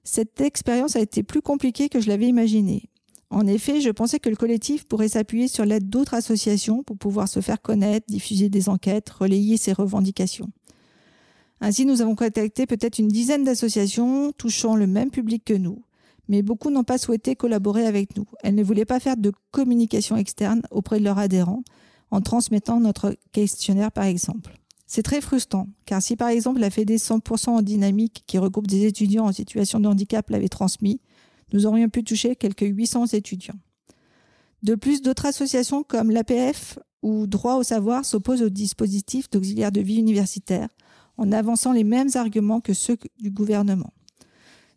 [0.05, 2.85] Cette expérience a été plus compliquée que je l'avais imaginé.
[3.31, 7.29] En effet, je pensais que le collectif pourrait s'appuyer sur l'aide d'autres associations pour pouvoir
[7.29, 10.51] se faire connaître, diffuser des enquêtes, relayer ses revendications.
[11.61, 15.83] Ainsi, nous avons contacté peut-être une dizaine d'associations touchant le même public que nous
[16.31, 18.25] mais beaucoup n'ont pas souhaité collaborer avec nous.
[18.45, 21.65] Elles ne voulaient pas faire de communication externe auprès de leurs adhérents
[22.13, 24.57] en transmettant notre questionnaire par exemple.
[24.87, 28.87] C'est très frustrant, car si par exemple la FED 100% en dynamique, qui regroupe des
[28.87, 31.01] étudiants en situation de handicap, l'avait transmis,
[31.53, 33.59] nous aurions pu toucher quelques 800 étudiants.
[34.63, 39.81] De plus, d'autres associations comme l'APF ou Droit au savoir s'opposent au dispositif d'auxiliaire de
[39.81, 40.69] vie universitaire
[41.17, 43.93] en avançant les mêmes arguments que ceux du gouvernement.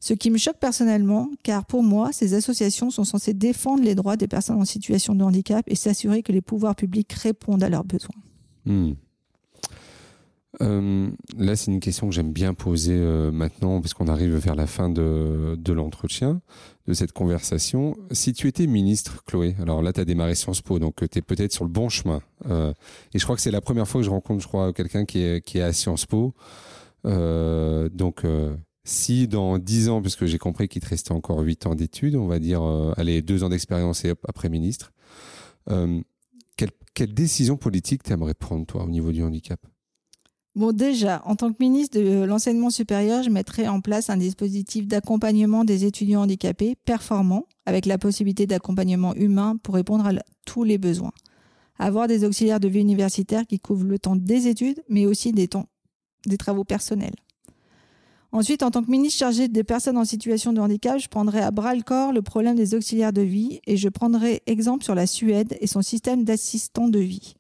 [0.04, 4.18] Ce qui me choque personnellement, car pour moi, ces associations sont censées défendre les droits
[4.18, 7.86] des personnes en situation de handicap et s'assurer que les pouvoirs publics répondent à leurs
[7.86, 8.14] besoins.
[8.66, 8.96] Hmm.
[10.62, 14.68] Euh, là, c'est une question que j'aime bien poser euh, maintenant, puisqu'on arrive vers la
[14.68, 16.42] fin de, l'entretien,
[16.86, 17.96] de cette conversation.
[18.12, 21.22] Si tu étais ministre, Chloé, alors là, tu as démarré Sciences Po, donc tu es
[21.22, 22.22] peut-être sur le bon chemin.
[22.50, 22.74] Euh,
[23.14, 25.20] et je crois que c'est la première fois que je rencontre, je crois, quelqu'un qui
[25.20, 26.34] est, qui est à Sciences Po.
[27.06, 28.26] donc,
[28.86, 32.28] si dans 10 ans, puisque j'ai compris qu'il te restait encore 8 ans d'études, on
[32.28, 34.92] va dire, euh, allez, 2 ans d'expérience et après ministre,
[35.70, 36.02] euh,
[36.96, 39.60] quelle, décision politique t'aimerais prendre, toi, au niveau du handicap?
[40.56, 44.86] Bon, déjà, en tant que ministre de l'enseignement supérieur, je mettrais en place un dispositif
[44.86, 50.12] d'accompagnement des étudiants handicapés performant, avec la possibilité d'accompagnement humain pour répondre à
[50.46, 51.14] tous les besoins.
[51.80, 55.48] Avoir des auxiliaires de vie universitaire qui couvrent le temps des études, mais aussi des,
[55.48, 55.66] temps,
[56.28, 57.16] des travaux personnels.
[58.34, 61.52] Ensuite, en tant que ministre chargé des personnes en situation de handicap, je prendrai à
[61.52, 65.06] bras le corps le problème des auxiliaires de vie et je prendrai exemple sur la
[65.06, 67.36] Suède et son système d'assistants de vie.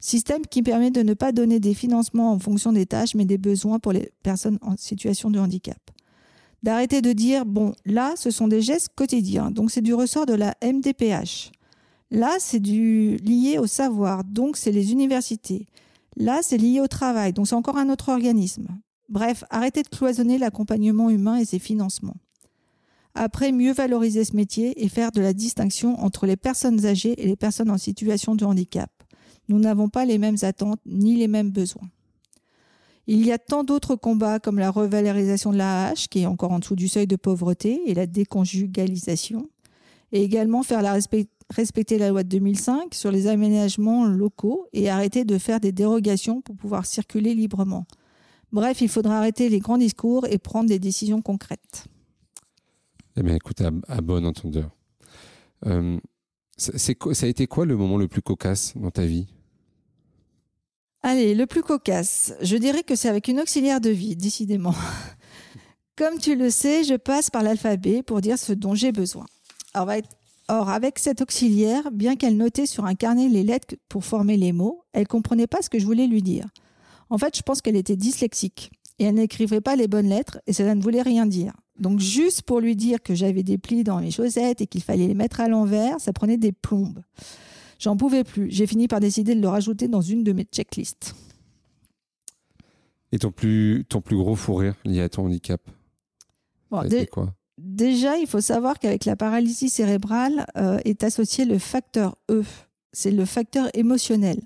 [0.00, 3.38] Système qui permet de ne pas donner des financements en fonction des tâches, mais des
[3.38, 5.80] besoins pour les personnes en situation de handicap.
[6.62, 10.34] D'arrêter de dire, bon, là, ce sont des gestes quotidiens, donc c'est du ressort de
[10.34, 11.52] la MDPH.
[12.10, 15.68] Là, c'est du lié au savoir, donc c'est les universités.
[16.18, 18.68] Là, c'est lié au travail, donc c'est encore un autre organisme.
[19.08, 22.16] Bref, arrêtez de cloisonner l'accompagnement humain et ses financements.
[23.14, 27.26] Après, mieux valoriser ce métier et faire de la distinction entre les personnes âgées et
[27.26, 28.90] les personnes en situation de handicap.
[29.48, 31.88] Nous n'avons pas les mêmes attentes ni les mêmes besoins.
[33.06, 36.58] Il y a tant d'autres combats comme la revalorisation de la qui est encore en
[36.58, 39.48] dessous du seuil de pauvreté, et la déconjugalisation,
[40.10, 40.82] et également faire
[41.50, 46.40] respecter la loi de 2005 sur les aménagements locaux et arrêter de faire des dérogations
[46.40, 47.86] pour pouvoir circuler librement.
[48.54, 51.86] Bref, il faudra arrêter les grands discours et prendre des décisions concrètes.
[53.16, 54.70] Eh bien, écoute, à, bon entendeur.
[55.66, 55.98] Euh,
[56.56, 56.92] ça
[57.22, 59.26] a été quoi le moment le plus cocasse dans ta vie?
[61.02, 62.32] Allez, le plus cocasse.
[62.42, 64.74] Je dirais que c'est avec une auxiliaire de vie, décidément.
[65.96, 69.26] Comme tu le sais, je passe par l'alphabet pour dire ce dont j'ai besoin.
[69.74, 74.52] Or, avec cette auxiliaire, bien qu'elle notait sur un carnet les lettres pour former les
[74.52, 76.46] mots, elle comprenait pas ce que je voulais lui dire.
[77.14, 80.52] En fait, je pense qu'elle était dyslexique et elle n'écrivait pas les bonnes lettres et
[80.52, 81.52] cela ne voulait rien dire.
[81.78, 85.06] Donc juste pour lui dire que j'avais des plis dans mes chaussettes et qu'il fallait
[85.06, 87.04] les mettre à l'envers, ça prenait des plombes.
[87.78, 88.50] J'en pouvais plus.
[88.50, 91.14] J'ai fini par décider de le rajouter dans une de mes checklists.
[93.12, 95.60] Et ton plus, ton plus gros fou rire lié à ton handicap
[97.12, 97.32] quoi?
[97.58, 102.42] Déjà, il faut savoir qu'avec la paralysie cérébrale euh, est associé le facteur E.
[102.92, 104.40] C'est le facteur émotionnel.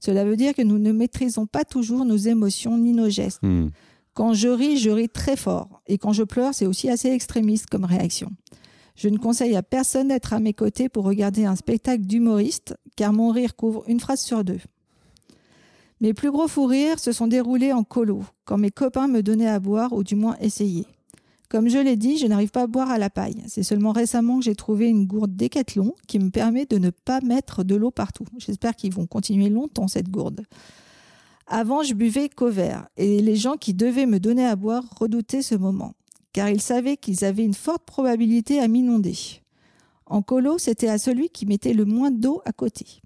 [0.00, 3.42] Cela veut dire que nous ne maîtrisons pas toujours nos émotions ni nos gestes.
[3.42, 3.68] Hmm.
[4.14, 5.80] Quand je ris, je ris très fort.
[5.86, 8.30] Et quand je pleure, c'est aussi assez extrémiste comme réaction.
[8.96, 13.12] Je ne conseille à personne d'être à mes côtés pour regarder un spectacle d'humoriste, car
[13.12, 14.58] mon rire couvre une phrase sur deux.
[16.00, 19.48] Mes plus gros fous rires se sont déroulés en colo, quand mes copains me donnaient
[19.48, 20.86] à boire, ou du moins essayaient.
[21.48, 23.42] Comme je l'ai dit, je n'arrive pas à boire à la paille.
[23.46, 27.20] C'est seulement récemment que j'ai trouvé une gourde Décathlon qui me permet de ne pas
[27.22, 28.26] mettre de l'eau partout.
[28.36, 30.42] J'espère qu'ils vont continuer longtemps cette gourde.
[31.46, 35.40] Avant, je buvais qu'au verre, et les gens qui devaient me donner à boire redoutaient
[35.40, 35.94] ce moment,
[36.34, 39.16] car ils savaient qu'ils avaient une forte probabilité à m'inonder.
[40.04, 43.00] En colo, c'était à celui qui mettait le moins d'eau à côté.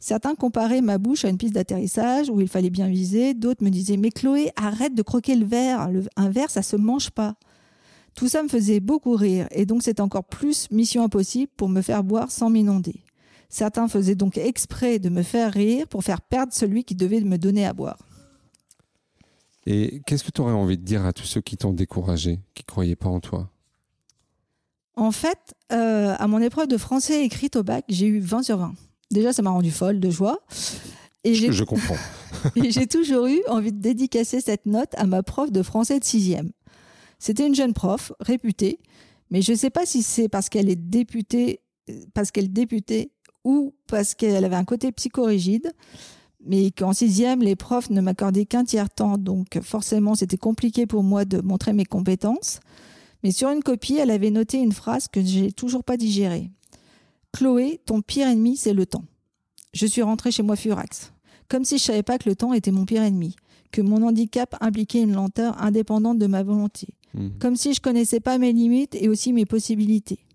[0.00, 3.70] Certains comparaient ma bouche à une piste d'atterrissage où il fallait bien viser, d'autres me
[3.70, 7.36] disaient Mais Chloé, arrête de croquer le verre, un verre, ça se mange pas.
[8.14, 11.80] Tout ça me faisait beaucoup rire, et donc c'est encore plus mission impossible pour me
[11.82, 13.02] faire boire sans m'inonder.
[13.48, 17.36] Certains faisaient donc exprès de me faire rire pour faire perdre celui qui devait me
[17.36, 17.98] donner à boire.
[19.66, 22.62] Et qu'est-ce que tu aurais envie de dire à tous ceux qui t'ont découragé, qui
[22.62, 23.50] ne croyaient pas en toi?
[24.96, 28.58] En fait, euh, à mon épreuve de français écrite au bac, j'ai eu 20 sur
[28.58, 28.74] 20.
[29.10, 30.40] Déjà, ça m'a rendu folle de joie.
[31.24, 31.96] Et je, je comprends.
[32.56, 36.04] et j'ai toujours eu envie de dédicacer cette note à ma prof de français de
[36.04, 36.50] 6e.
[37.20, 38.80] C'était une jeune prof, réputée,
[39.30, 41.60] mais je ne sais pas si c'est parce qu'elle est députée,
[42.14, 43.12] parce qu'elle députait
[43.44, 45.70] ou parce qu'elle avait un côté psychorigide,
[46.44, 51.02] mais qu'en sixième, les profs ne m'accordaient qu'un tiers temps, donc forcément c'était compliqué pour
[51.02, 52.60] moi de montrer mes compétences.
[53.22, 56.50] Mais sur une copie, elle avait noté une phrase que j'ai toujours pas digérée.
[57.32, 59.04] Chloé, ton pire ennemi, c'est le temps.
[59.74, 61.12] Je suis rentrée chez moi furax,
[61.48, 63.36] comme si je savais pas que le temps était mon pire ennemi,
[63.70, 67.28] que mon handicap impliquait une lenteur indépendante de ma volonté, mmh.
[67.38, 70.26] comme si je connaissais pas mes limites et aussi mes possibilités.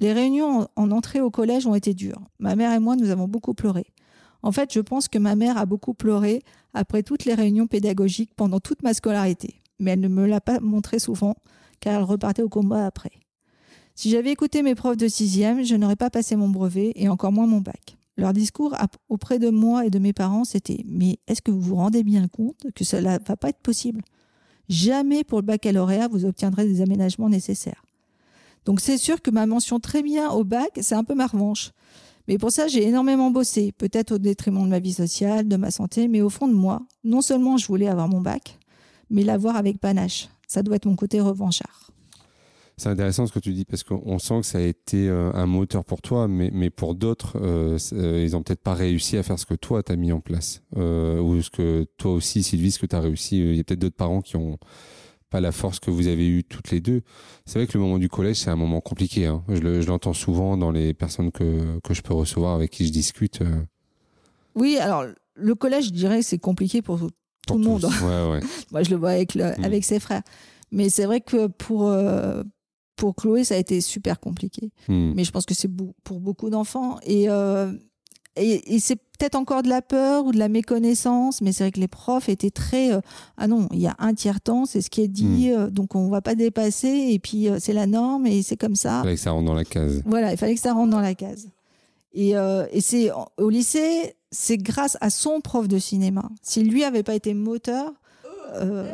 [0.00, 2.22] Les réunions en entrée au collège ont été dures.
[2.38, 3.86] Ma mère et moi, nous avons beaucoup pleuré.
[4.42, 6.42] En fait, je pense que ma mère a beaucoup pleuré
[6.72, 9.60] après toutes les réunions pédagogiques pendant toute ma scolarité.
[9.78, 11.34] Mais elle ne me l'a pas montré souvent,
[11.80, 13.12] car elle repartait au combat après.
[13.94, 17.32] Si j'avais écouté mes profs de sixième, je n'aurais pas passé mon brevet et encore
[17.32, 17.98] moins mon bac.
[18.16, 18.74] Leur discours
[19.08, 22.28] auprès de moi et de mes parents, c'était Mais est-ce que vous vous rendez bien
[22.28, 24.02] compte que cela ne va pas être possible?
[24.70, 27.84] Jamais pour le baccalauréat, vous obtiendrez des aménagements nécessaires.
[28.64, 31.72] Donc c'est sûr que ma mention très bien au bac, c'est un peu ma revanche.
[32.28, 35.72] Mais pour ça, j'ai énormément bossé, peut-être au détriment de ma vie sociale, de ma
[35.72, 38.60] santé, mais au fond de moi, non seulement je voulais avoir mon bac,
[39.10, 40.28] mais l'avoir avec panache.
[40.46, 41.90] Ça doit être mon côté revanchard.
[42.80, 45.44] C'est intéressant ce que tu dis parce qu'on sent que ça a été euh, un
[45.44, 49.22] moteur pour toi, mais, mais pour d'autres, euh, euh, ils n'ont peut-être pas réussi à
[49.22, 50.62] faire ce que toi tu as mis en place.
[50.74, 53.38] ou ce que toi aussi, Sylvie, ce que tu as réussi.
[53.38, 54.56] Il y a peut-être d'autres parents qui ont
[55.28, 57.02] pas la force que vous avez eue toutes les deux.
[57.44, 59.26] C'est vrai que le moment du collège, c'est un moment compliqué.
[59.26, 59.44] Hein.
[59.50, 63.40] Je l'entends souvent dans les personnes que, que, je peux recevoir, avec qui je discute.
[64.54, 65.04] Oui, alors
[65.34, 66.98] le collège, je dirais, c'est compliqué pour
[67.46, 67.86] tout, le monde.
[68.72, 69.64] Moi, je le vois avec, le, mm.
[69.64, 70.22] avec ses frères.
[70.72, 72.42] Mais c'est vrai que pour, euh,
[73.00, 74.70] pour Chloé, ça a été super compliqué.
[74.88, 75.12] Mm.
[75.16, 75.70] Mais je pense que c'est
[76.04, 76.98] pour beaucoup d'enfants.
[77.04, 77.72] Et, euh,
[78.36, 81.72] et, et c'est peut-être encore de la peur ou de la méconnaissance, mais c'est vrai
[81.72, 83.00] que les profs étaient très euh,
[83.38, 85.94] ah non, il y a un tiers temps, c'est ce qui est dit, euh, donc
[85.94, 88.98] on va pas dépasser et puis euh, c'est la norme et c'est comme ça.
[88.98, 90.02] Il fallait que ça rentre dans la case.
[90.04, 91.48] Voilà, il fallait que ça rentre dans la case.
[92.12, 96.28] Et, euh, et c'est au lycée, c'est grâce à son prof de cinéma.
[96.42, 97.92] Si lui avait pas été moteur,
[98.54, 98.92] euh,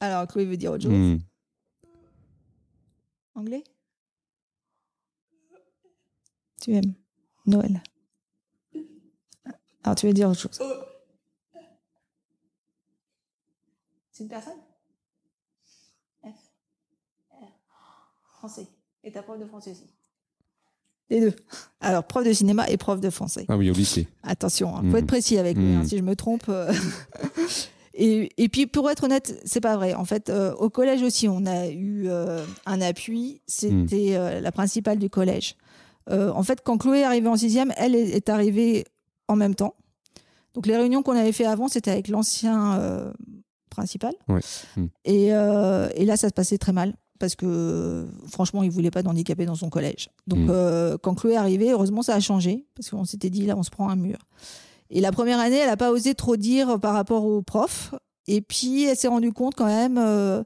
[0.00, 0.92] alors Chloé veut dire autre chose.
[0.92, 1.18] Hmm.
[3.34, 3.64] Anglais?
[6.60, 6.94] Tu aimes
[7.46, 7.82] Noël?
[9.82, 10.60] Alors tu veux dire autre chose?
[14.12, 14.58] C'est une personne?
[16.24, 16.28] F.
[17.32, 17.36] R.
[18.38, 18.68] Français.
[19.02, 19.90] Et ta prof de français aussi?
[21.10, 21.34] Les deux.
[21.80, 23.44] Alors, prof de cinéma et prof de français.
[23.48, 24.08] Ah oui, au lycée.
[24.22, 24.90] Attention, il Mhm.
[24.90, 25.74] faut être précis avec lui.
[25.74, 25.86] hein, Mhm.
[25.88, 26.48] si je me trompe.
[26.48, 26.72] euh.
[27.94, 29.94] et, et puis, pour être honnête, c'est pas vrai.
[29.94, 33.40] En fait, euh, au collège aussi, on a eu euh, un appui.
[33.46, 35.56] C'était euh, la principale du collège.
[36.10, 38.84] En fait, quand Chloé est arrivée en sixième, elle est, est arrivée
[39.28, 39.74] en même temps.
[40.52, 43.12] Donc, les réunions qu'on avait fait avant, c'était avec l'ancien
[43.70, 44.12] principal.
[44.28, 44.40] Ouais.
[44.76, 44.88] Mhm.
[45.06, 46.94] Et, et là, ça se passait très mal.
[47.20, 50.10] Parce que franchement, il voulait pas d'handicapés dans son collège.
[50.26, 52.66] Donc, euh, quand Chloé est arrivée, heureusement, ça a changé.
[52.74, 54.18] Parce qu'on s'était dit, là, on se prend un mur.
[54.90, 57.94] Et la première année, elle n'a pas osé trop dire par rapport aux profs.
[58.26, 60.42] Et puis, elle s'est rendue compte quand même euh,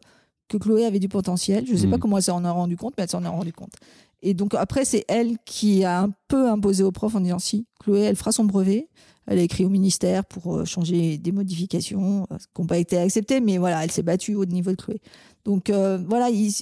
[0.48, 1.66] que Chloé avait du potentiel.
[1.66, 3.52] Je ne sais pas comment elle s'en a rendu compte, mais elle s'en est rendue
[3.52, 3.74] compte.
[4.22, 7.66] Et donc, après, c'est elle qui a un peu imposé aux profs en disant si,
[7.80, 8.88] Chloé, elle fera son brevet.
[9.26, 12.96] Elle a écrit au ministère pour euh, changer des modifications euh, qui n'ont pas été
[12.96, 15.00] acceptées, mais voilà, elle s'est battue au niveau de Chloé.
[15.44, 16.52] Donc, euh, voilà, il-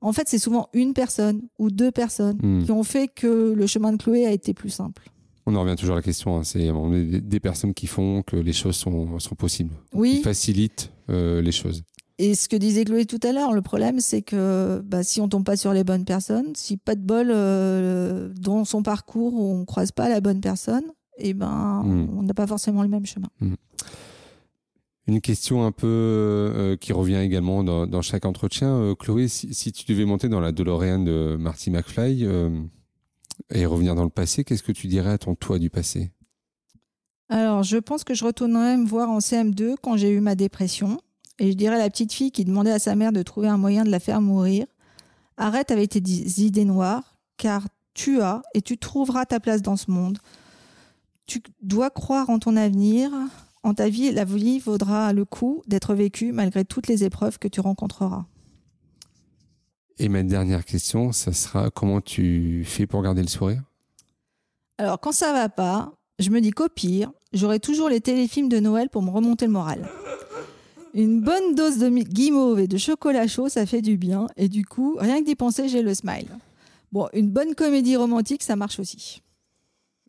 [0.00, 2.64] en fait, c'est souvent une personne ou deux personnes Hmm.
[2.64, 5.02] qui ont fait que le chemin de Chloé a été plus simple.
[5.46, 6.38] On en revient toujours à la question.
[6.38, 10.20] hein, C'est donné, des, personnes qui font que les choses sont, sont possibles, qui Oui,
[10.22, 11.82] facilitent euh, les choses.
[12.18, 15.28] Et ce que disait Chloé tout à l'heure, le problème, c'est que bah, si on
[15.28, 19.64] tombe pas sur les bonnes personnes, si pas de bol euh, dans son parcours, on
[19.64, 20.84] croise pas la bonne personne,
[21.18, 22.08] et ben Mm.
[22.18, 23.28] on n'a pas forcément le même chemin.
[25.06, 28.68] Une question un peu euh, qui revient également dans, dans chaque entretien.
[28.74, 32.48] Euh, Chloé, si, si tu devais monter dans la DeLorean de Marty McFly euh,
[33.50, 36.10] et revenir dans le passé, qu'est-ce que tu dirais à ton toi du passé?
[37.28, 41.00] Alors, je pense que je retournerai me voir en CM2 quand j'ai eu ma dépression,
[41.38, 43.56] et je dirais à la petite fille qui demandait à sa mère de trouver un
[43.56, 44.66] moyen de la faire mourir.
[45.36, 49.90] Arrête avec tes idées noires, car tu as et tu trouveras ta place dans ce
[49.90, 50.18] monde.
[51.26, 53.10] Tu dois croire en ton avenir.
[53.62, 57.48] En ta vie, la vie vaudra le coup d'être vécue malgré toutes les épreuves que
[57.48, 58.26] tu rencontreras.
[59.98, 63.62] Et ma dernière question, ça sera comment tu fais pour garder le sourire?
[64.78, 68.58] Alors, quand ça va pas, je me dis qu'au pire, j'aurai toujours les téléfilms de
[68.58, 69.88] Noël pour me remonter le moral.
[70.94, 74.26] Une bonne dose de guimauve et de chocolat chaud, ça fait du bien.
[74.36, 76.28] Et du coup, rien que d'y penser, j'ai le smile.
[76.92, 79.20] Bon, une bonne comédie romantique, ça marche aussi.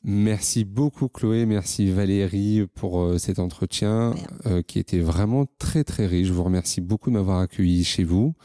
[0.04, 4.14] Merci beaucoup Chloé, merci Valérie pour euh, cet entretien
[4.46, 6.28] euh, qui était vraiment très très riche.
[6.28, 8.36] Je vous remercie beaucoup de m'avoir accueilli chez vous.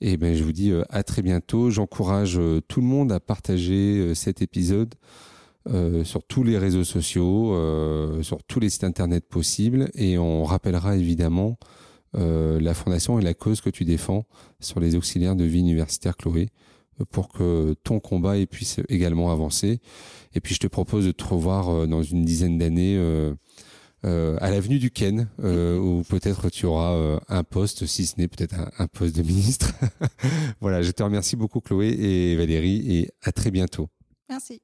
[0.00, 1.70] Et ben je vous dis euh, à très bientôt.
[1.70, 4.94] J'encourage euh, tout le monde à partager euh, cet épisode
[6.04, 7.56] sur tous les réseaux sociaux,
[8.20, 9.88] sur tous les sites internet possibles.
[9.94, 11.56] Et on rappellera évidemment
[12.12, 14.26] la fondation et la cause que tu défends
[14.60, 16.50] sur les auxiliaires de vie universitaire Chloé
[17.10, 19.80] pour que ton combat puisse également avancer.
[20.34, 22.98] Et puis je te propose de te revoir dans une dizaine d'années
[24.04, 28.14] euh, à l'avenue du Ken, euh, où peut-être tu auras euh, un poste, si ce
[28.18, 29.72] n'est peut-être un, un poste de ministre.
[30.60, 33.88] voilà, je te remercie beaucoup Chloé et Valérie et à très bientôt.
[34.28, 34.60] Merci.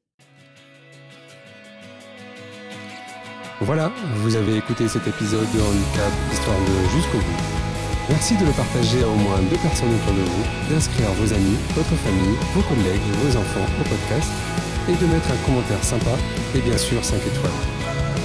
[3.62, 7.60] Voilà, vous avez écouté cet épisode de Handicap Histoire de jusqu'au bout.
[8.08, 11.56] Merci de le partager à au moins deux personnes autour de vous, d'inscrire vos amis,
[11.74, 14.30] votre famille, vos collègues, vos enfants au podcast
[14.88, 16.16] et de mettre un commentaire sympa
[16.54, 17.79] et bien sûr 5 étoiles.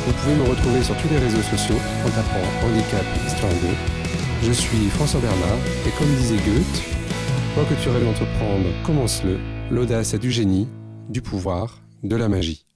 [0.06, 3.57] Vous pouvez me retrouver sur tous les réseaux sociaux en tapant Handicap Histoire 2.
[4.44, 5.57] Je suis François Bernard
[5.88, 6.84] et comme disait Goethe,
[7.56, 9.40] quoi que tu rêves d'entreprendre, commence-le.
[9.72, 10.68] L'audace a du génie,
[11.10, 12.68] du pouvoir, de la magie.